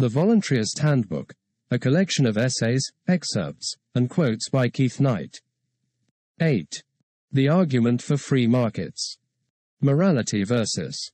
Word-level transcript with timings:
The 0.00 0.08
Voluntaryist 0.08 0.78
Handbook, 0.78 1.34
a 1.72 1.78
collection 1.78 2.24
of 2.24 2.38
essays, 2.38 2.88
excerpts, 3.08 3.74
and 3.96 4.08
quotes 4.08 4.48
by 4.48 4.68
Keith 4.68 5.00
Knight. 5.00 5.40
8. 6.40 6.84
The 7.32 7.48
Argument 7.48 8.00
for 8.00 8.16
Free 8.16 8.46
Markets. 8.46 9.18
Morality 9.80 10.44
versus 10.44 11.10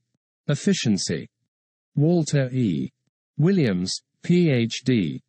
Efficiency. 0.48 1.30
Walter 1.96 2.50
E. 2.52 2.92
Williams, 3.38 4.02
Ph.D. 4.22 5.22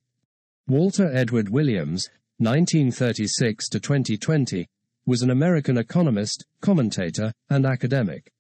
Walter 0.68 1.10
Edward 1.16 1.48
Williams, 1.48 2.10
1936 2.40 3.70
to 3.70 3.80
2020, 3.80 4.68
was 5.06 5.22
an 5.22 5.32
American 5.32 5.78
economist, 5.78 6.44
commentator, 6.60 7.32
and 7.50 7.66
academic. 7.66 8.34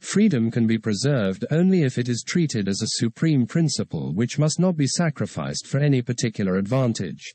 Freedom 0.00 0.50
can 0.50 0.66
be 0.66 0.78
preserved 0.78 1.44
only 1.50 1.82
if 1.82 1.98
it 1.98 2.08
is 2.08 2.22
treated 2.26 2.68
as 2.68 2.80
a 2.82 2.98
supreme 2.98 3.46
principle 3.46 4.14
which 4.14 4.38
must 4.38 4.60
not 4.60 4.76
be 4.76 4.86
sacrificed 4.86 5.66
for 5.66 5.78
any 5.78 6.02
particular 6.02 6.56
advantage. 6.56 7.34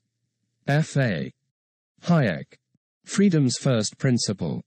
F.A. 0.67 1.31
Hayek. 2.03 2.57
Freedom's 3.03 3.57
first 3.57 3.97
principle. 3.97 4.63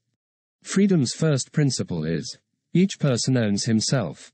Freedom's 0.62 1.12
first 1.12 1.52
principle 1.52 2.04
is 2.04 2.38
each 2.74 2.98
person 2.98 3.37
owns 3.37 3.64
himself. 3.64 4.30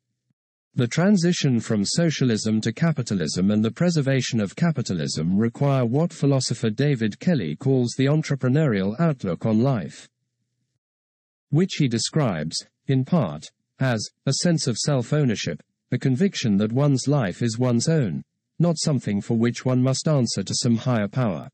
The 0.75 0.89
transition 0.89 1.61
from 1.61 1.85
socialism 1.85 2.61
to 2.63 2.73
capitalism 2.73 3.51
and 3.51 3.65
the 3.65 3.71
preservation 3.71 4.41
of 4.41 4.57
capitalism 4.57 5.37
require 5.37 5.85
what 5.85 6.13
philosopher 6.13 6.71
David 6.71 7.21
Kelley 7.21 7.55
calls 7.57 7.95
the 7.97 8.07
entrepreneurial 8.07 8.99
outlook 8.99 9.45
on 9.45 9.63
life, 9.63 10.09
which 11.51 11.75
he 11.75 11.89
describes, 11.89 12.57
in 12.87 13.05
part, 13.05 13.51
as 13.79 14.11
a 14.27 14.35
sense 14.35 14.67
of 14.67 14.77
self-ownership, 14.79 15.63
a 15.91 15.99
conviction 15.99 16.57
that 16.57 16.73
one's 16.73 17.07
life 17.07 17.43
is 17.43 17.59
one's 17.59 17.89
own, 17.89 18.23
not 18.59 18.79
something 18.79 19.21
for 19.21 19.37
which 19.37 19.65
one 19.65 19.83
must 19.83 20.09
answer 20.09 20.43
to 20.43 20.55
some 20.55 20.77
higher 20.77 21.09
power. 21.09 21.49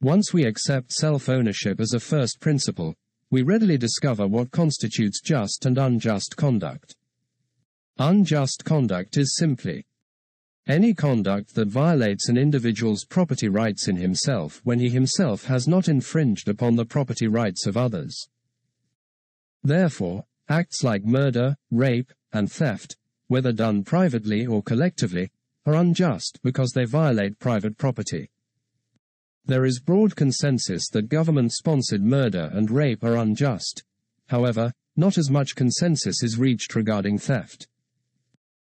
Once 0.00 0.32
we 0.32 0.44
accept 0.44 0.92
self-ownership 0.92 1.80
as 1.80 1.92
a 1.92 2.00
first 2.00 2.40
principle, 2.40 2.94
we 3.30 3.42
readily 3.42 3.76
discover 3.76 4.26
what 4.26 4.50
constitutes 4.50 5.20
just 5.20 5.66
and 5.66 5.76
unjust 5.76 6.36
conduct. 6.36 6.94
Unjust 7.98 8.64
conduct 8.64 9.16
is 9.16 9.34
simply 9.36 9.84
any 10.68 10.94
conduct 10.94 11.54
that 11.54 11.68
violates 11.68 12.28
an 12.28 12.36
individual's 12.36 13.04
property 13.04 13.48
rights 13.48 13.88
in 13.88 13.96
himself 13.96 14.60
when 14.64 14.78
he 14.78 14.90
himself 14.90 15.44
has 15.46 15.66
not 15.66 15.88
infringed 15.88 16.48
upon 16.48 16.76
the 16.76 16.84
property 16.84 17.26
rights 17.26 17.66
of 17.66 17.76
others. 17.76 18.28
Therefore, 19.62 20.24
acts 20.48 20.82
like 20.82 21.04
murder, 21.04 21.56
rape, 21.70 22.12
and 22.32 22.50
theft, 22.50 22.96
whether 23.26 23.52
done 23.52 23.84
privately 23.84 24.46
or 24.46 24.62
collectively, 24.62 25.30
are 25.66 25.74
unjust 25.74 26.38
because 26.42 26.72
they 26.72 26.84
violate 26.84 27.38
private 27.38 27.76
property. 27.76 28.30
There 29.44 29.64
is 29.64 29.80
broad 29.80 30.16
consensus 30.16 30.88
that 30.90 31.08
government-sponsored 31.08 32.02
murder 32.02 32.50
and 32.52 32.70
rape 32.70 33.02
are 33.02 33.16
unjust. 33.16 33.82
However, 34.26 34.72
not 34.96 35.16
as 35.16 35.30
much 35.30 35.54
consensus 35.54 36.22
is 36.22 36.38
reached 36.38 36.74
regarding 36.74 37.18
theft. 37.18 37.68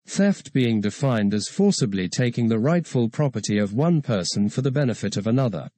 Theft 0.06 0.52
being 0.54 0.82
defined 0.82 1.34
as 1.34 1.48
forcibly 1.48 2.10
taking 2.10 2.48
the 2.48 2.60
rightful 2.60 3.10
property 3.10 3.58
of 3.58 3.74
one 3.74 4.02
person 4.02 4.50
for 4.50 4.62
the 4.62 4.72
benefit 4.72 5.16
of 5.16 5.28
another. 5.28 5.70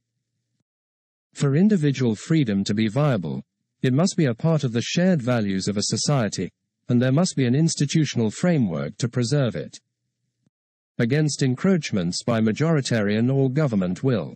For 1.34 1.56
individual 1.56 2.16
freedom 2.16 2.64
to 2.64 2.74
be 2.74 2.88
viable, 2.88 3.44
it 3.86 3.94
must 3.94 4.18
be 4.18 4.26
a 4.26 4.34
part 4.34 4.64
of 4.64 4.74
the 4.74 4.82
shared 4.82 5.22
values 5.22 5.68
of 5.68 5.78
a 5.78 5.84
society, 5.84 6.52
and 6.90 7.02
there 7.02 7.12
must 7.12 7.36
be 7.36 7.46
an 7.46 7.56
institutional 7.56 8.32
framework 8.32 8.98
to 8.98 9.08
preserve 9.08 9.56
it. 9.56 9.80
Against 10.98 11.44
encroachments 11.44 12.24
by 12.24 12.40
majoritarian 12.42 13.34
or 13.34 13.50
government 13.50 14.04
will. 14.04 14.36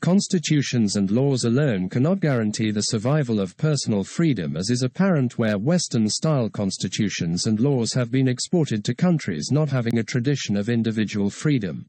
Constitutions 0.00 0.94
and 0.96 1.10
laws 1.10 1.44
alone 1.44 1.88
cannot 1.88 2.20
guarantee 2.20 2.70
the 2.70 2.82
survival 2.82 3.40
of 3.40 3.56
personal 3.56 4.04
freedom 4.04 4.56
as 4.56 4.70
is 4.70 4.82
apparent 4.82 5.38
where 5.38 5.58
Western-style 5.58 6.50
constitutions 6.50 7.46
and 7.46 7.58
laws 7.58 7.92
have 7.94 8.10
been 8.10 8.28
exported 8.28 8.84
to 8.84 8.94
countries 8.94 9.48
not 9.50 9.70
having 9.70 9.98
a 9.98 10.04
tradition 10.04 10.56
of 10.56 10.68
individual 10.68 11.30
freedom. 11.30 11.86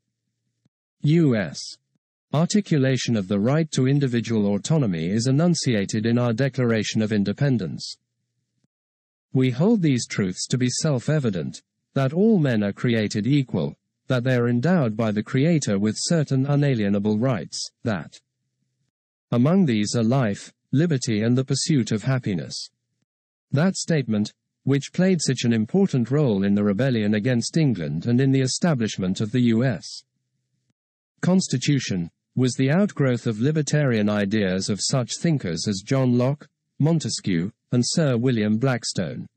U.S. 1.01 1.59
Articulation 2.31 3.15
of 3.15 3.27
the 3.27 3.39
right 3.39 3.71
to 3.71 3.87
individual 3.87 4.53
autonomy 4.53 5.09
is 5.09 5.25
enunciated 5.25 6.05
in 6.05 6.19
our 6.19 6.31
Declaration 6.31 7.01
of 7.01 7.11
Independence. 7.11 7.97
We 9.33 9.49
hold 9.49 9.81
these 9.81 10.05
truths 10.05 10.45
to 10.49 10.57
be 10.59 10.69
self-evident, 10.69 11.63
that 11.95 12.13
all 12.13 12.37
men 12.37 12.63
are 12.63 12.71
created 12.71 13.25
equal, 13.25 13.75
that 14.05 14.23
they 14.23 14.35
are 14.35 14.47
endowed 14.47 14.95
by 14.95 15.11
the 15.11 15.23
Creator 15.23 15.79
with 15.79 15.95
certain 15.97 16.45
unalienable 16.45 17.17
rights, 17.17 17.71
that 17.83 18.19
among 19.31 19.65
these 19.65 19.95
are 19.95 20.03
life, 20.03 20.53
liberty 20.71 21.23
and 21.23 21.35
the 21.35 21.43
pursuit 21.43 21.91
of 21.91 22.03
happiness. 22.03 22.69
That 23.51 23.75
statement, 23.75 24.31
which 24.65 24.93
played 24.93 25.19
such 25.19 25.45
an 25.45 25.53
important 25.53 26.11
role 26.11 26.43
in 26.43 26.53
the 26.53 26.63
rebellion 26.63 27.15
against 27.15 27.57
England 27.57 28.05
and 28.05 28.21
in 28.21 28.29
the 28.29 28.41
establishment 28.41 29.19
of 29.19 29.31
the 29.31 29.41
U.S. 29.45 30.03
Constitution, 31.21 32.11
was 32.39 32.53
the 32.53 32.71
outgrowth 32.71 33.27
of 33.27 33.41
libertarian 33.41 34.07
ideas 34.07 34.69
of 34.69 34.79
such 34.81 35.17
thinkers 35.19 35.67
as 35.67 35.83
John 35.85 36.17
Locke, 36.17 36.47
Montesquieu, 36.79 37.51
and 37.73 37.83
Sir 37.85 38.15
William 38.15 38.57
Blackstone. 38.57 39.27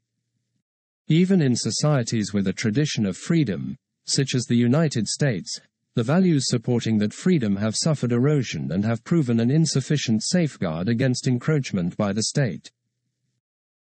Even 1.08 1.42
in 1.42 1.56
societies 1.56 2.32
with 2.32 2.46
a 2.46 2.52
tradition 2.52 3.04
of 3.04 3.16
freedom, 3.16 3.76
such 4.06 4.36
as 4.36 4.44
the 4.44 4.54
United 4.54 5.08
States, 5.08 5.60
the 5.96 6.04
values 6.04 6.44
supporting 6.46 6.96
that 6.98 7.12
freedom 7.12 7.56
have 7.56 7.74
suffered 7.74 8.12
erosion 8.12 8.70
and 8.70 8.84
have 8.84 9.02
proven 9.02 9.40
an 9.40 9.50
insufficient 9.50 10.22
safeguard 10.22 10.88
against 10.88 11.26
encroachment 11.26 11.96
by 11.96 12.12
the 12.12 12.22
state. 12.22 12.70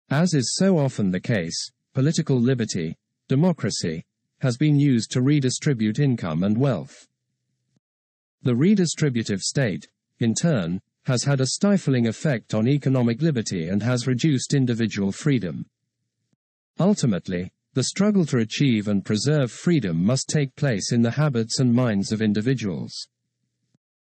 As 0.10 0.34
is 0.34 0.56
so 0.56 0.80
often 0.80 1.12
the 1.12 1.20
case, 1.20 1.70
political 1.94 2.40
liberty, 2.40 2.98
democracy, 3.30 4.06
has 4.40 4.58
been 4.58 4.80
used 4.80 5.12
to 5.12 5.22
redistribute 5.22 6.00
income 6.00 6.42
and 6.42 6.58
wealth. 6.58 7.08
The 8.44 8.54
redistributive 8.54 9.40
state, 9.40 9.88
in 10.20 10.34
turn, 10.34 10.82
has 11.06 11.24
had 11.24 11.42
a 11.42 11.48
stifling 11.48 12.08
effect 12.08 12.54
on 12.54 12.68
economic 12.68 13.22
liberty 13.22 13.70
and 13.70 13.82
has 13.84 14.08
reduced 14.08 14.54
individual 14.54 15.12
freedom. 15.12 15.66
Ultimately, 16.80 17.52
the 17.74 17.84
struggle 17.84 18.26
to 18.28 18.38
achieve 18.38 18.88
and 18.88 19.04
preserve 19.04 19.52
freedom 19.52 20.04
must 20.04 20.30
take 20.30 20.56
place 20.56 20.92
in 20.92 21.02
the 21.02 21.12
habits 21.12 21.60
and 21.60 21.74
minds 21.74 22.12
of 22.12 22.22
individuals. 22.22 23.08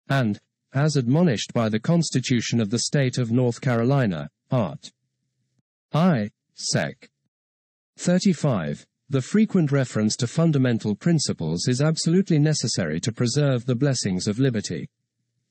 And, 0.09 0.41
as 0.73 0.97
admonished 0.97 1.53
by 1.53 1.69
the 1.69 1.81
Constitution 1.81 2.61
of 2.61 2.71
the 2.71 2.81
State 2.81 3.19
of 3.19 3.31
North 3.31 3.61
Carolina, 3.61 4.29
Art. 4.51 4.91
I. 5.93 6.31
Sec. 6.55 7.09
35. 7.97 8.87
The 9.15 9.23
frequent 9.23 9.71
reference 9.71 10.17
to 10.17 10.27
fundamental 10.27 10.97
principles 10.97 11.69
is 11.69 11.81
absolutely 11.81 12.41
necessary 12.41 12.99
to 12.99 13.13
preserve 13.13 13.65
the 13.65 13.77
blessings 13.77 14.27
of 14.27 14.41
liberty. 14.41 14.89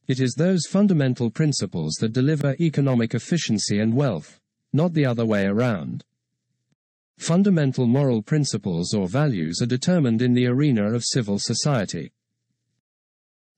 It 0.05 0.19
is 0.19 0.33
those 0.33 0.65
fundamental 0.65 1.31
principles 1.31 1.93
that 2.01 2.11
deliver 2.11 2.57
economic 2.59 3.15
efficiency 3.15 3.79
and 3.79 3.95
wealth, 3.95 4.41
not 4.73 4.93
the 4.93 5.05
other 5.05 5.25
way 5.25 5.45
around. 5.45 6.03
Fundamental 7.17 7.87
moral 7.87 8.21
principles 8.21 8.93
or 8.93 9.07
values 9.07 9.61
are 9.61 9.65
determined 9.65 10.21
in 10.21 10.33
the 10.33 10.47
arena 10.47 10.93
of 10.93 11.05
civil 11.05 11.39
society. 11.39 12.11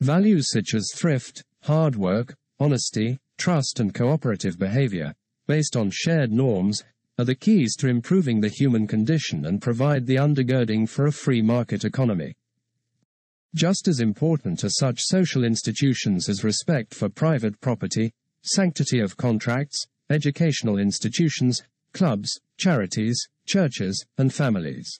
Values 0.02 0.52
such 0.52 0.76
as 0.76 0.92
thrift, 0.94 1.44
hard 1.64 1.96
work, 1.96 2.36
honesty, 2.60 3.18
trust 3.40 3.80
and 3.80 3.92
cooperative 3.92 4.60
behavior, 4.60 5.16
based 5.48 5.76
on 5.76 5.90
shared 5.92 6.32
norms, 6.32 6.84
are 7.18 7.26
the 7.26 7.36
keys 7.36 7.76
to 7.76 7.88
improving 7.88 8.42
the 8.42 8.50
human 8.50 8.88
condition 8.88 9.46
and 9.46 9.62
provide 9.62 10.06
the 10.06 10.16
undergirding 10.16 10.88
for 10.88 11.08
a 11.08 11.12
free 11.12 11.42
market 11.42 11.86
economy. 11.86 12.36
Just 13.56 13.88
as 13.88 14.02
important 14.02 14.66
are 14.66 14.70
such 14.70 15.00
social 15.00 15.46
institutions 15.46 16.28
as 16.28 16.44
respect 16.44 16.94
for 16.94 17.08
private 17.08 17.60
property, 17.62 18.12
sanctity 18.44 19.00
of 19.00 19.16
contracts, 19.16 19.86
educational 20.10 20.78
institutions, 20.78 21.64
clubs, 21.94 22.38
charities, 22.58 23.18
churches, 23.46 24.06
and 24.18 24.34
families. 24.34 25.00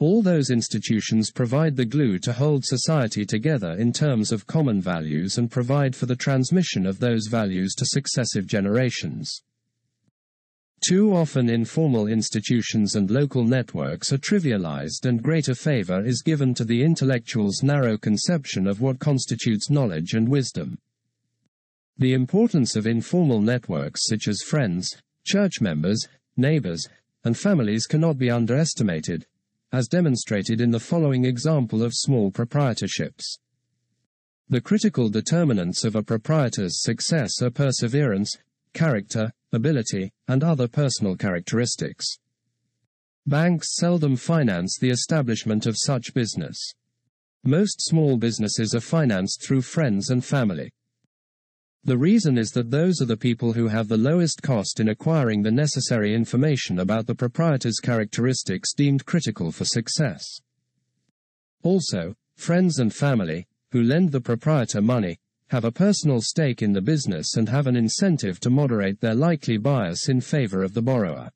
All 0.00 0.20
those 0.20 0.50
institutions 0.50 1.30
provide 1.30 1.76
the 1.76 1.84
glue 1.84 2.18
to 2.18 2.32
hold 2.32 2.64
society 2.64 3.24
together 3.24 3.74
in 3.78 3.92
terms 3.92 4.32
of 4.32 4.48
common 4.48 4.80
values 4.80 5.38
and 5.38 5.48
provide 5.48 5.94
for 5.94 6.06
the 6.06 6.16
transmission 6.16 6.84
of 6.84 6.98
those 6.98 7.28
values 7.28 7.74
to 7.76 7.86
successive 7.86 8.48
generations. 8.48 9.42
Too 10.84 11.14
often 11.14 11.48
informal 11.48 12.08
institutions 12.08 12.96
and 12.96 13.08
local 13.08 13.44
networks 13.44 14.12
are 14.12 14.18
trivialized 14.18 15.06
and 15.06 15.22
greater 15.22 15.54
favor 15.54 16.04
is 16.04 16.22
given 16.22 16.54
to 16.54 16.64
the 16.64 16.82
intellectual's 16.82 17.62
narrow 17.62 17.96
conception 17.96 18.66
of 18.66 18.80
what 18.80 18.98
constitutes 18.98 19.70
knowledge 19.70 20.14
and 20.14 20.28
wisdom. 20.28 20.76
The 21.98 22.14
importance 22.14 22.74
of 22.74 22.88
informal 22.88 23.40
networks 23.40 24.08
such 24.08 24.26
as 24.26 24.42
friends, 24.42 24.96
church 25.24 25.60
members, 25.60 26.04
neighbors, 26.36 26.88
and 27.22 27.38
families 27.38 27.86
cannot 27.86 28.18
be 28.18 28.28
underestimated, 28.28 29.24
as 29.72 29.86
demonstrated 29.86 30.60
in 30.60 30.72
the 30.72 30.80
following 30.80 31.24
example 31.24 31.84
of 31.84 31.94
small 31.94 32.32
proprietorships. 32.32 33.38
The 34.48 34.60
critical 34.60 35.08
determinants 35.08 35.84
of 35.84 35.94
a 35.94 36.02
proprietor's 36.02 36.82
success 36.82 37.40
are 37.40 37.50
perseverance, 37.50 38.36
character, 38.72 39.32
ability, 39.52 40.10
and 40.28 40.42
other 40.42 40.68
personal 40.68 41.16
characteristics. 41.16 42.06
Banks 43.26 43.76
seldom 43.76 44.16
finance 44.16 44.78
the 44.80 44.90
establishment 44.90 45.66
of 45.66 45.76
such 45.78 46.12
business. 46.14 46.56
Most 47.44 47.80
small 47.80 48.16
businesses 48.16 48.74
are 48.74 48.80
financed 48.80 49.42
through 49.42 49.62
friends 49.62 50.10
and 50.10 50.24
family. 50.24 50.72
The 51.84 51.98
reason 51.98 52.38
is 52.38 52.50
that 52.50 52.70
those 52.70 53.00
are 53.02 53.06
the 53.06 53.16
people 53.16 53.52
who 53.52 53.66
have 53.66 53.88
the 53.88 53.96
lowest 53.96 54.42
cost 54.42 54.78
in 54.78 54.88
acquiring 54.88 55.42
the 55.42 55.50
necessary 55.50 56.14
information 56.14 56.78
about 56.78 57.06
the 57.06 57.14
proprietor's 57.14 57.80
characteristics 57.80 58.72
deemed 58.72 59.04
critical 59.04 59.50
for 59.50 59.64
success. 59.64 60.24
Also, 61.64 62.14
friends 62.36 62.78
and 62.78 62.94
family, 62.94 63.46
who 63.72 63.82
lend 63.82 64.12
the 64.12 64.20
proprietor 64.20 64.80
money, 64.80 65.18
have 65.52 65.64
a 65.66 65.70
personal 65.70 66.18
stake 66.20 66.62
in 66.62 66.72
the 66.72 66.80
business 66.80 67.36
and 67.36 67.46
have 67.46 67.66
an 67.66 67.76
incentive 67.76 68.40
to 68.40 68.48
moderate 68.48 68.98
their 69.00 69.14
likely 69.14 69.58
bias 69.58 70.08
in 70.08 70.18
favor 70.18 70.62
of 70.62 70.72
the 70.72 70.80
borrower. 70.80 71.30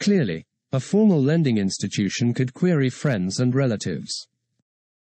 Clearly, 0.00 0.44
a 0.70 0.78
formal 0.78 1.22
lending 1.22 1.56
institution 1.56 2.34
could 2.34 2.52
query 2.52 2.90
friends 2.90 3.40
and 3.40 3.54
relatives. 3.54 4.28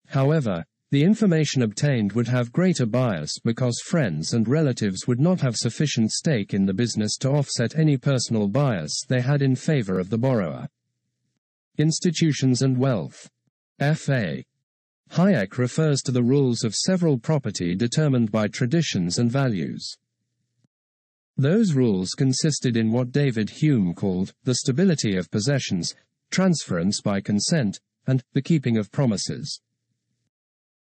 However, 0.08 0.66
the 0.90 1.02
information 1.02 1.62
obtained 1.62 2.12
would 2.12 2.28
have 2.28 2.52
greater 2.52 2.84
bias 2.84 3.38
because 3.42 3.80
friends 3.82 4.34
and 4.34 4.46
relatives 4.46 5.06
would 5.06 5.18
not 5.18 5.40
have 5.40 5.56
sufficient 5.56 6.10
stake 6.10 6.52
in 6.52 6.66
the 6.66 6.74
business 6.74 7.16
to 7.20 7.30
offset 7.30 7.78
any 7.78 7.96
personal 7.96 8.48
bias 8.48 8.92
they 9.08 9.22
had 9.22 9.40
in 9.40 9.56
favor 9.56 9.98
of 9.98 10.10
the 10.10 10.18
borrower. 10.18 10.68
Institutions 11.78 12.60
and 12.60 12.76
Wealth. 12.76 13.30
F.A. 13.80 14.44
Hayek 15.12 15.58
refers 15.58 16.00
to 16.00 16.10
the 16.10 16.22
rules 16.22 16.64
of 16.64 16.74
several 16.74 17.18
property 17.18 17.74
determined 17.74 18.32
by 18.32 18.48
traditions 18.48 19.18
and 19.18 19.30
values. 19.30 19.98
Those 21.36 21.74
rules 21.74 22.12
consisted 22.12 22.78
in 22.78 22.90
what 22.90 23.12
David 23.12 23.50
Hume 23.50 23.92
called 23.92 24.32
the 24.44 24.54
stability 24.54 25.16
of 25.16 25.30
possessions, 25.30 25.94
transference 26.30 27.02
by 27.02 27.20
consent, 27.20 27.78
and 28.06 28.24
the 28.32 28.40
keeping 28.40 28.78
of 28.78 28.90
promises. 28.90 29.60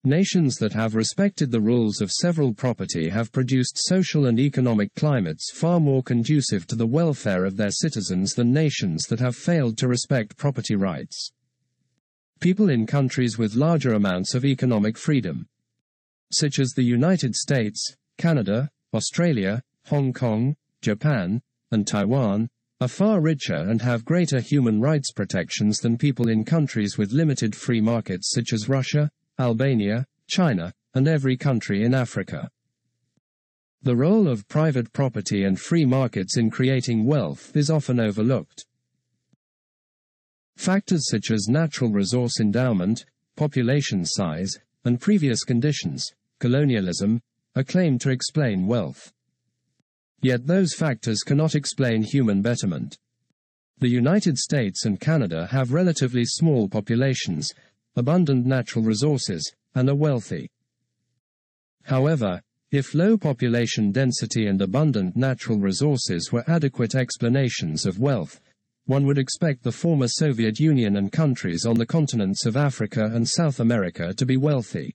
Nations 0.05 0.57
that 0.57 0.75
have 0.75 0.95
respected 0.95 1.51
the 1.51 1.61
rules 1.61 2.03
of 2.03 2.13
several 2.13 2.53
property 2.53 3.09
have 3.09 3.33
produced 3.33 3.79
social 3.79 4.27
and 4.27 4.39
economic 4.39 4.95
climates 4.95 5.51
far 5.55 5.81
more 5.81 6.03
conducive 6.03 6.67
to 6.67 6.77
the 6.77 6.87
welfare 6.87 7.47
of 7.47 7.57
their 7.57 7.71
citizens 7.71 8.35
than 8.35 8.53
nations 8.53 9.05
that 9.07 9.21
have 9.21 9.37
failed 9.37 9.79
to 9.79 9.89
respect 9.89 10.37
property 10.37 10.77
rights. 10.77 11.33
People 12.43 12.71
in 12.71 12.87
countries 12.87 13.39
with 13.39 13.55
larger 13.55 13.93
amounts 13.93 14.35
of 14.35 14.45
economic 14.45 14.99
freedom, 14.99 15.47
such 16.33 16.59
as 16.59 16.71
the 16.71 16.83
United 16.83 17.37
States, 17.37 17.95
Canada, 18.19 18.69
Australia, 18.93 19.63
Hong 19.87 20.13
Kong, 20.13 20.57
Japan, 20.81 21.41
and 21.71 21.87
Taiwan, 21.87 22.49
are 22.81 22.89
far 22.89 23.21
richer 23.21 23.55
and 23.55 23.81
have 23.83 24.05
greater 24.05 24.41
human 24.41 24.81
rights 24.81 25.13
protections 25.13 25.79
than 25.79 25.97
people 25.97 26.29
in 26.29 26.45
countries 26.45 26.99
with 26.99 27.13
limited 27.13 27.55
free 27.55 27.81
markets 27.81 28.33
such 28.35 28.53
as 28.53 28.69
Russia, 28.69 29.09
Albania, 29.39 30.05
China, 30.27 30.75
and 30.95 31.07
every 31.07 31.37
country 31.37 31.85
in 31.85 31.95
Africa. 31.95 32.51
The 33.83 33.95
role 33.95 34.27
of 34.27 34.49
private 34.49 34.93
property 34.93 35.45
and 35.45 35.61
free 35.61 35.85
markets 35.85 36.37
in 36.37 36.51
creating 36.51 37.07
wealth 37.07 37.57
is 37.57 37.71
often 37.71 38.01
overlooked. 38.01 38.67
Factors 40.57 41.09
such 41.09 41.31
as 41.31 41.49
natural 41.49 41.91
resource 41.91 42.41
endowment, 42.41 43.05
population 43.37 44.05
size, 44.05 44.59
and 44.85 45.01
previous 45.01 45.45
conditions, 45.45 46.13
colonialism, 46.39 47.21
are 47.57 47.65
claimed 47.65 48.01
to 48.01 48.11
explain 48.11 48.67
wealth. 48.67 49.13
Yet 50.21 50.47
those 50.47 50.75
factors 50.75 51.23
cannot 51.23 51.55
explain 51.55 52.03
human 52.03 52.43
betterment. 52.43 52.97
The 53.79 53.89
United 53.89 54.39
States 54.39 54.85
and 54.85 55.01
Canada 55.01 55.49
have 55.51 55.73
relatively 55.73 56.25
small 56.25 56.69
populations, 56.69 57.53
abundant 57.97 58.47
natural 58.47 58.85
resources, 58.85 59.53
and 59.75 59.89
are 59.89 59.95
wealthy. 59.95 60.49
However, 61.83 62.41
if 62.71 62.95
low 62.95 63.19
population 63.19 63.91
density 63.91 64.47
and 64.47 64.63
abundant 64.63 65.17
natural 65.17 65.59
resources 65.59 66.31
were 66.33 66.49
adequate 66.49 66.95
explanations 66.95 67.85
of 67.85 67.99
wealth, 67.99 68.41
one 68.87 69.07
would 69.07 69.19
expect 69.19 69.63
the 69.63 69.73
former 69.73 70.09
Soviet 70.09 70.59
Union 70.59 70.97
and 70.97 71.13
countries 71.13 71.65
on 71.65 71.77
the 71.77 71.87
continents 71.87 72.47
of 72.47 72.57
Africa 72.57 73.11
and 73.13 73.29
South 73.29 73.61
America 73.61 74.13
to 74.15 74.27
be 74.27 74.37
wealthy. 74.37 74.95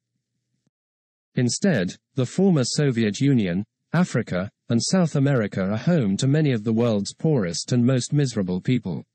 Instead, 1.36 1.96
the 2.16 2.26
former 2.26 2.64
Soviet 2.64 3.22
Union, 3.22 3.64
Africa, 3.94 4.50
and 4.70 4.82
South 4.84 5.16
America 5.16 5.62
are 5.62 5.78
home 5.78 6.18
to 6.18 6.28
many 6.28 6.52
of 6.52 6.64
the 6.64 6.74
world's 6.74 7.14
poorest 7.14 7.72
and 7.72 7.86
most 7.86 8.12
miserable 8.12 8.60
people. 8.60 9.06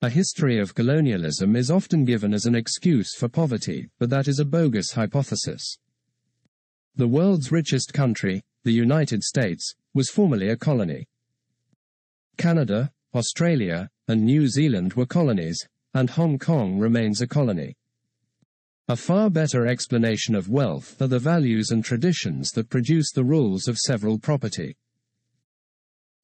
A 0.00 0.08
history 0.08 0.58
of 0.58 0.74
colonialism 0.74 1.56
is 1.56 1.70
often 1.70 2.04
given 2.04 2.32
as 2.32 2.46
an 2.46 2.54
excuse 2.54 3.16
for 3.16 3.28
poverty, 3.28 3.88
but 3.98 4.08
that 4.10 4.28
is 4.28 4.38
a 4.38 4.44
bogus 4.44 4.92
hypothesis. 4.92 5.76
The 6.94 7.08
world's 7.08 7.52
richest 7.52 7.92
country, 7.92 8.42
the 8.64 8.72
United 8.72 9.22
States, 9.22 9.74
was 9.94 10.08
formerly 10.08 10.48
a 10.48 10.56
colony. 10.56 11.06
Canada, 12.36 12.92
Australia, 13.18 13.90
and 14.06 14.24
New 14.24 14.46
Zealand 14.46 14.94
were 14.94 15.04
colonies, 15.04 15.66
and 15.92 16.08
Hong 16.08 16.38
Kong 16.38 16.78
remains 16.78 17.20
a 17.20 17.26
colony. 17.26 17.74
A 18.88 18.96
far 18.96 19.28
better 19.28 19.66
explanation 19.66 20.34
of 20.34 20.48
wealth 20.48 21.02
are 21.02 21.08
the 21.08 21.18
values 21.18 21.70
and 21.72 21.84
traditions 21.84 22.52
that 22.52 22.70
produce 22.70 23.12
the 23.12 23.24
rules 23.24 23.68
of 23.68 23.76
several 23.76 24.18
property. 24.18 24.76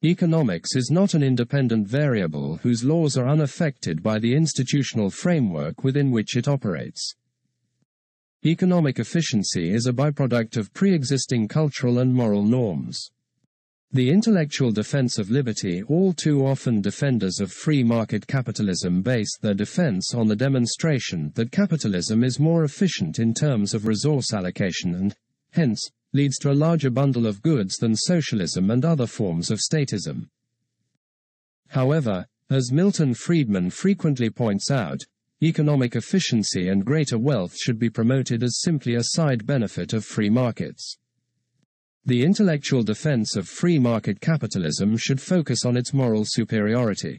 Economics 0.05 0.77
is 0.77 0.91
not 0.91 1.15
an 1.15 1.23
independent 1.23 1.89
variable 1.89 2.59
whose 2.59 2.85
laws 2.85 3.17
are 3.17 3.29
unaffected 3.29 4.03
by 4.03 4.19
the 4.19 4.35
institutional 4.35 5.11
framework 5.11 5.83
within 5.83 6.11
which 6.11 6.37
it 6.37 6.47
operates. 6.47 7.15
Economic 8.47 8.99
efficiency 8.99 9.73
is 9.73 9.87
a 9.87 9.93
byproduct 9.93 10.57
of 10.57 10.73
pre-existing 10.75 11.49
cultural 11.49 11.99
and 11.99 12.15
moral 12.15 12.45
norms. 12.45 13.11
The 13.95 14.11
intellectual 14.11 14.73
defense 14.73 15.19
of 15.19 15.31
liberty 15.31 15.85
all 15.85 16.13
too 16.13 16.45
often 16.45 16.81
defenders 16.81 17.39
of 17.39 17.53
free 17.53 17.85
market 17.85 18.27
capitalism 18.27 19.03
base 19.03 19.39
their 19.41 19.55
defense 19.55 20.13
on 20.13 20.27
the 20.27 20.35
demonstration 20.35 21.31
that 21.37 21.53
capitalism 21.53 22.25
is 22.25 22.41
more 22.41 22.65
efficient 22.65 23.21
in 23.21 23.33
terms 23.33 23.73
of 23.73 23.87
resource 23.87 24.33
allocation 24.33 24.97
and, 24.97 25.15
hence, 25.53 25.81
leads 26.13 26.39
to 26.39 26.51
a 26.51 26.59
larger 26.59 26.91
bundle 26.91 27.25
of 27.25 27.41
goods 27.41 27.77
than 27.77 27.95
socialism 27.95 28.69
and 28.69 28.85
other 28.85 29.07
forms 29.07 29.53
of 29.53 29.61
statism. 29.61 30.29
However, 31.69 32.27
as 32.51 32.73
Milton 32.73 33.15
Friedman 33.15 33.71
frequently 33.71 34.29
points 34.29 34.73
out, 34.73 35.05
economic 35.41 35.95
efficiency 35.95 36.67
and 36.67 36.85
greater 36.85 37.17
wealth 37.17 37.57
should 37.57 37.79
be 37.79 37.91
promoted 37.91 38.43
as 38.43 38.61
simply 38.61 38.97
a 38.97 39.05
side 39.05 39.47
benefit 39.47 39.93
of 39.93 40.05
free 40.05 40.31
markets. 40.31 40.99
The 42.07 42.23
intellectual 42.23 42.83
defense 42.83 43.35
of 43.35 43.49
free 43.49 43.79
market 43.79 44.21
capitalism 44.21 44.99
should 44.99 45.23
focus 45.23 45.65
on 45.65 45.75
its 45.75 45.95
moral 45.95 46.25
superiority. 46.27 47.19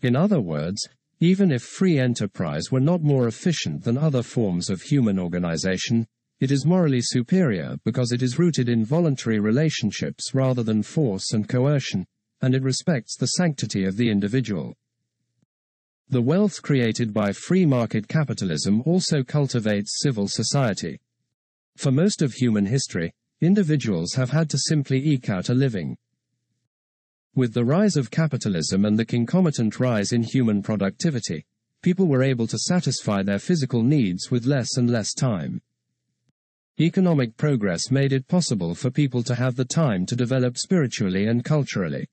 In 0.00 0.16
other 0.16 0.40
words, 0.40 0.88
even 1.20 1.52
if 1.52 1.62
free 1.62 1.98
enterprise 1.98 2.72
were 2.72 2.80
not 2.80 3.02
more 3.02 3.28
efficient 3.28 3.84
than 3.84 3.98
other 3.98 4.22
forms 4.22 4.70
of 4.70 4.80
human 4.80 5.18
organization, 5.18 6.06
it 6.40 6.50
is 6.50 6.64
morally 6.64 7.02
superior 7.02 7.76
because 7.84 8.10
it 8.10 8.22
is 8.22 8.38
rooted 8.38 8.70
in 8.70 8.86
voluntary 8.86 9.38
relationships 9.38 10.34
rather 10.34 10.62
than 10.62 10.82
force 10.82 11.34
and 11.34 11.46
coercion, 11.46 12.06
and 12.40 12.54
it 12.54 12.62
respects 12.62 13.18
the 13.18 13.26
sanctity 13.26 13.84
of 13.84 13.98
the 13.98 14.08
individual. 14.08 14.74
The 16.08 16.22
wealth 16.22 16.62
created 16.62 17.12
by 17.12 17.32
free 17.32 17.66
market 17.66 18.08
capitalism 18.08 18.82
also 18.86 19.22
cultivates 19.22 20.00
civil 20.00 20.26
society. 20.26 21.00
For 21.76 21.90
most 21.90 22.22
of 22.22 22.32
human 22.32 22.64
history, 22.64 23.12
individuals 23.40 24.14
have 24.14 24.30
had 24.30 24.48
to 24.50 24.58
simply 24.58 24.98
eke 24.98 25.28
out 25.28 25.48
a 25.48 25.54
living. 25.54 25.96
With 27.34 27.52
the 27.52 27.64
rise 27.64 27.96
of 27.96 28.10
capitalism 28.10 28.84
and 28.84 28.98
the 28.98 29.04
concomitant 29.04 29.78
rise 29.78 30.12
in 30.12 30.22
human 30.22 30.62
productivity, 30.62 31.44
people 31.82 32.06
were 32.06 32.22
able 32.22 32.46
to 32.46 32.58
satisfy 32.58 33.22
their 33.22 33.38
physical 33.38 33.82
needs 33.82 34.30
with 34.30 34.46
less 34.46 34.76
and 34.76 34.90
less 34.90 35.12
time. 35.12 35.60
Economic 36.80 37.36
progress 37.36 37.90
made 37.90 38.12
it 38.12 38.28
possible 38.28 38.74
for 38.74 38.90
people 38.90 39.22
to 39.22 39.34
have 39.34 39.56
the 39.56 39.64
time 39.64 40.04
to 40.06 40.16
develop 40.16 40.58
spiritually 40.58 41.26
and 41.26 41.44
culturally. 41.44 42.08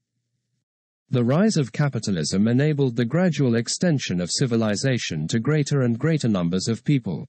The 1.09 1.23
rise 1.23 1.57
of 1.57 1.71
capitalism 1.71 2.47
enabled 2.47 2.95
the 2.95 3.05
gradual 3.05 3.55
extension 3.55 4.19
of 4.19 4.31
civilization 4.31 5.27
to 5.27 5.39
greater 5.39 5.81
and 5.81 5.99
greater 5.99 6.27
numbers 6.27 6.67
of 6.67 6.83
people. 6.83 7.27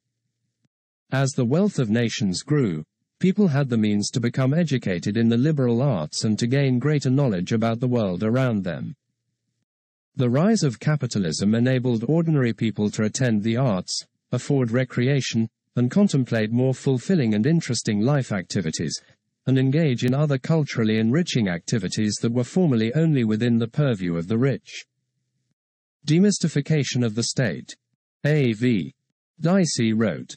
As 1.13 1.33
the 1.33 1.45
wealth 1.45 1.79
of 1.79 1.91
nations 1.91 2.43
grew, 2.43 2.85
people 3.25 3.49
had 3.49 3.71
the 3.71 3.79
means 3.79 4.11
to 4.11 4.21
become 4.21 4.53
educated 4.53 5.17
in 5.17 5.31
the 5.31 5.37
liberal 5.39 5.81
arts 5.81 6.25
and 6.25 6.39
to 6.39 6.47
gain 6.47 6.79
greater 6.79 7.09
knowledge 7.09 7.53
about 7.53 7.81
the 7.81 7.89
world 7.89 8.23
around 8.23 8.63
them. 8.63 8.95
The 10.15 10.29
rise 10.29 10.63
of 10.63 10.79
capitalism 10.79 11.55
enabled 11.55 12.05
ordinary 12.07 12.53
people 12.53 12.91
to 12.91 13.05
attend 13.05 13.43
the 13.43 13.57
arts, 13.57 14.05
afford 14.31 14.71
recreation, 14.71 15.49
and 15.75 15.91
contemplate 15.91 16.53
more 16.53 16.75
fulfilling 16.75 17.33
and 17.33 17.47
interesting 17.47 18.03
life 18.03 18.31
activities, 18.31 19.01
and 19.47 19.59
engage 19.59 20.05
in 20.05 20.13
other 20.13 20.37
culturally 20.37 20.99
enriching 20.99 21.49
activities 21.49 22.17
that 22.21 22.35
were 22.35 22.45
formerly 22.45 22.93
only 22.93 23.25
within 23.25 23.57
the 23.57 23.67
purview 23.67 24.19
of 24.19 24.29
the 24.29 24.37
rich. 24.37 24.85
Demystification 26.07 27.03
of 27.03 27.15
the 27.15 27.23
State. 27.23 27.75
A.V. 28.27 28.93
Dicey 29.41 29.95
wrote, 29.95 30.37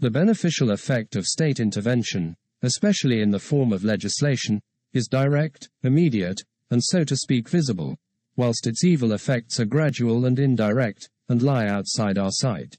The 0.00 0.10
beneficial 0.10 0.70
effect 0.70 1.14
of 1.14 1.26
state 1.26 1.60
intervention, 1.60 2.34
especially 2.62 3.20
in 3.20 3.30
the 3.30 3.38
form 3.38 3.70
of 3.70 3.84
legislation, 3.84 4.62
is 4.94 5.06
direct, 5.06 5.68
immediate, 5.82 6.40
and 6.70 6.82
so 6.82 7.04
to 7.04 7.14
speak 7.14 7.50
visible, 7.50 7.98
whilst 8.34 8.66
its 8.66 8.82
evil 8.82 9.12
effects 9.12 9.60
are 9.60 9.66
gradual 9.66 10.24
and 10.24 10.38
indirect, 10.38 11.10
and 11.28 11.42
lie 11.42 11.66
outside 11.66 12.16
our 12.16 12.30
sight. 12.30 12.78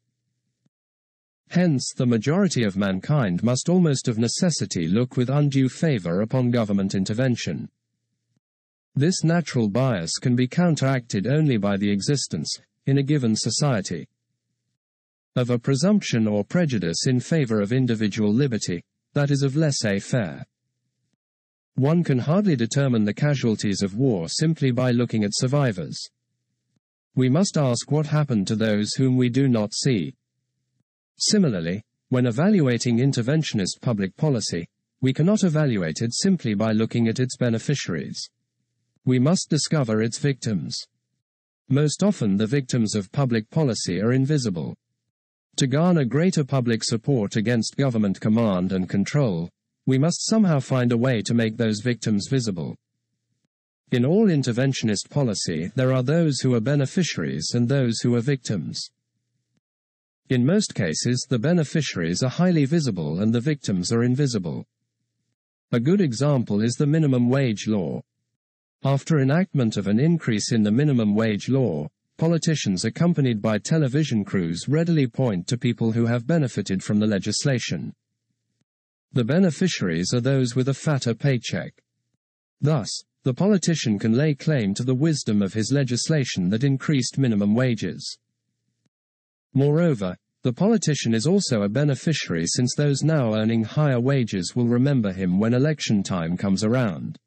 Hence, 1.50 1.94
the 1.96 2.08
majority 2.08 2.64
of 2.64 2.76
mankind 2.76 3.44
must 3.44 3.70
almost 3.70 4.08
of 4.08 4.18
necessity 4.18 4.88
look 4.88 5.16
with 5.16 5.30
undue 5.30 5.70
favor 5.70 6.22
upon 6.22 6.50
government 6.50 6.96
intervention. 6.96 7.70
This 8.96 9.24
natural 9.24 9.70
bias 9.70 10.14
can 10.14 10.36
be 10.36 10.48
counteracted 10.48 11.28
only 11.28 11.58
by 11.58 11.78
the 11.78 11.92
existence, 11.92 12.52
in 12.88 12.98
a 12.98 13.04
given 13.04 13.36
society, 13.36 14.08
of 15.36 15.50
a 15.50 15.60
presumption 15.60 16.28
or 16.28 16.44
prejudice 16.44 17.08
in 17.08 17.20
favor 17.20 17.62
of 17.62 17.72
individual 17.72 18.34
liberty, 18.34 18.84
that 19.14 19.32
is 19.32 19.44
of 19.44 19.56
laissez-faire. 19.56 20.46
One 21.76 22.04
can 22.04 22.20
hardly 22.20 22.56
determine 22.56 23.06
the 23.06 23.14
casualties 23.14 23.82
of 23.82 23.96
war 23.96 24.28
simply 24.28 24.72
by 24.72 24.92
looking 24.92 25.24
at 25.24 25.32
survivors. 25.34 25.98
We 27.16 27.30
must 27.30 27.58
ask 27.58 27.92
what 27.92 28.08
happened 28.08 28.48
to 28.48 28.56
those 28.56 28.94
whom 28.94 29.18
we 29.18 29.30
do 29.30 29.48
not 29.48 29.74
see. 29.74 30.14
Similarly, 31.18 31.84
when 32.10 32.26
evaluating 32.26 32.98
interventionist 32.98 33.82
public 33.82 34.16
policy, 34.18 34.68
we 35.02 35.14
cannot 35.14 35.44
evaluate 35.44 36.02
it 36.02 36.14
simply 36.14 36.54
by 36.54 36.74
looking 36.74 37.08
at 37.08 37.20
its 37.20 37.38
beneficiaries. 37.38 38.30
We 39.06 39.18
must 39.18 39.50
discover 39.50 40.02
its 40.02 40.20
victims. 40.20 40.78
Most 41.70 42.04
often 42.04 42.36
the 42.38 42.48
victims 42.48 42.96
of 42.96 43.12
public 43.12 43.50
policy 43.50 44.02
are 44.02 44.12
invisible. 44.12 44.76
To 45.58 45.68
garner 45.68 46.06
greater 46.06 46.44
public 46.44 46.84
support 46.84 47.36
against 47.36 47.78
government 47.78 48.20
command 48.20 48.72
and 48.72 48.90
control, 48.90 49.50
we 49.86 49.98
must 49.98 50.26
somehow 50.26 50.60
find 50.60 50.92
a 50.92 50.98
way 50.98 51.22
to 51.24 51.34
make 51.34 51.58
those 51.58 51.82
victims 51.82 52.28
visible. 52.30 52.76
In 53.92 54.06
all 54.06 54.28
interventionist 54.28 55.10
policy, 55.10 55.70
there 55.76 55.92
are 55.94 56.02
those 56.02 56.40
who 56.40 56.54
are 56.54 56.62
beneficiaries 56.62 57.52
and 57.54 57.68
those 57.68 58.00
who 58.00 58.16
are 58.16 58.22
victims. 58.22 58.90
In 60.30 60.46
most 60.46 60.74
cases, 60.74 61.28
the 61.30 61.38
beneficiaries 61.40 62.24
are 62.24 62.30
highly 62.30 62.64
visible 62.64 63.20
and 63.20 63.34
the 63.34 63.42
victims 63.42 63.92
are 63.92 64.04
invisible. 64.04 64.66
A 65.74 65.80
good 65.80 66.00
example 66.00 66.62
is 66.62 66.76
the 66.76 66.88
minimum 66.88 67.30
wage 67.30 67.68
law. 67.68 68.02
After 68.84 69.20
enactment 69.20 69.76
of 69.76 69.88
an 69.88 70.00
increase 70.00 70.54
in 70.54 70.64
the 70.64 70.72
minimum 70.72 71.14
wage 71.16 71.50
law, 71.50 71.90
politicians 72.22 72.86
accompanied 72.86 73.42
by 73.42 73.58
television 73.58 74.24
crews 74.24 74.68
readily 74.68 75.08
point 75.08 75.48
to 75.48 75.58
people 75.58 75.92
who 75.92 76.06
have 76.06 76.28
benefited 76.28 76.84
from 76.84 77.00
the 77.00 77.08
legislation. 77.08 77.92
The 79.12 79.24
beneficiaries 79.24 80.14
are 80.14 80.22
those 80.22 80.56
with 80.56 80.70
a 80.70 80.74
fatter 80.76 81.16
paycheck. 81.16 81.82
Thus, 82.62 82.88
the 83.24 83.34
politician 83.34 83.98
can 83.98 84.14
lay 84.14 84.36
claim 84.36 84.76
to 84.76 84.84
the 84.84 84.94
wisdom 84.94 85.42
of 85.42 85.56
his 85.56 85.72
legislation 85.72 86.48
that 86.50 86.64
increased 86.64 87.18
minimum 87.18 87.56
wages. 87.56 88.20
Moreover, 89.56 90.16
the 90.44 90.54
politician 90.54 91.16
is 91.16 91.26
also 91.26 91.64
a 91.64 91.70
beneficiary 91.70 92.46
since 92.46 92.76
those 92.76 93.02
now 93.02 93.34
earning 93.34 93.64
higher 93.64 94.00
wages 94.00 94.56
will 94.56 94.68
remember 94.68 95.12
him 95.12 95.40
when 95.40 95.56
election 95.56 96.04
time 96.04 96.38
comes 96.38 96.64
around. 96.64 97.18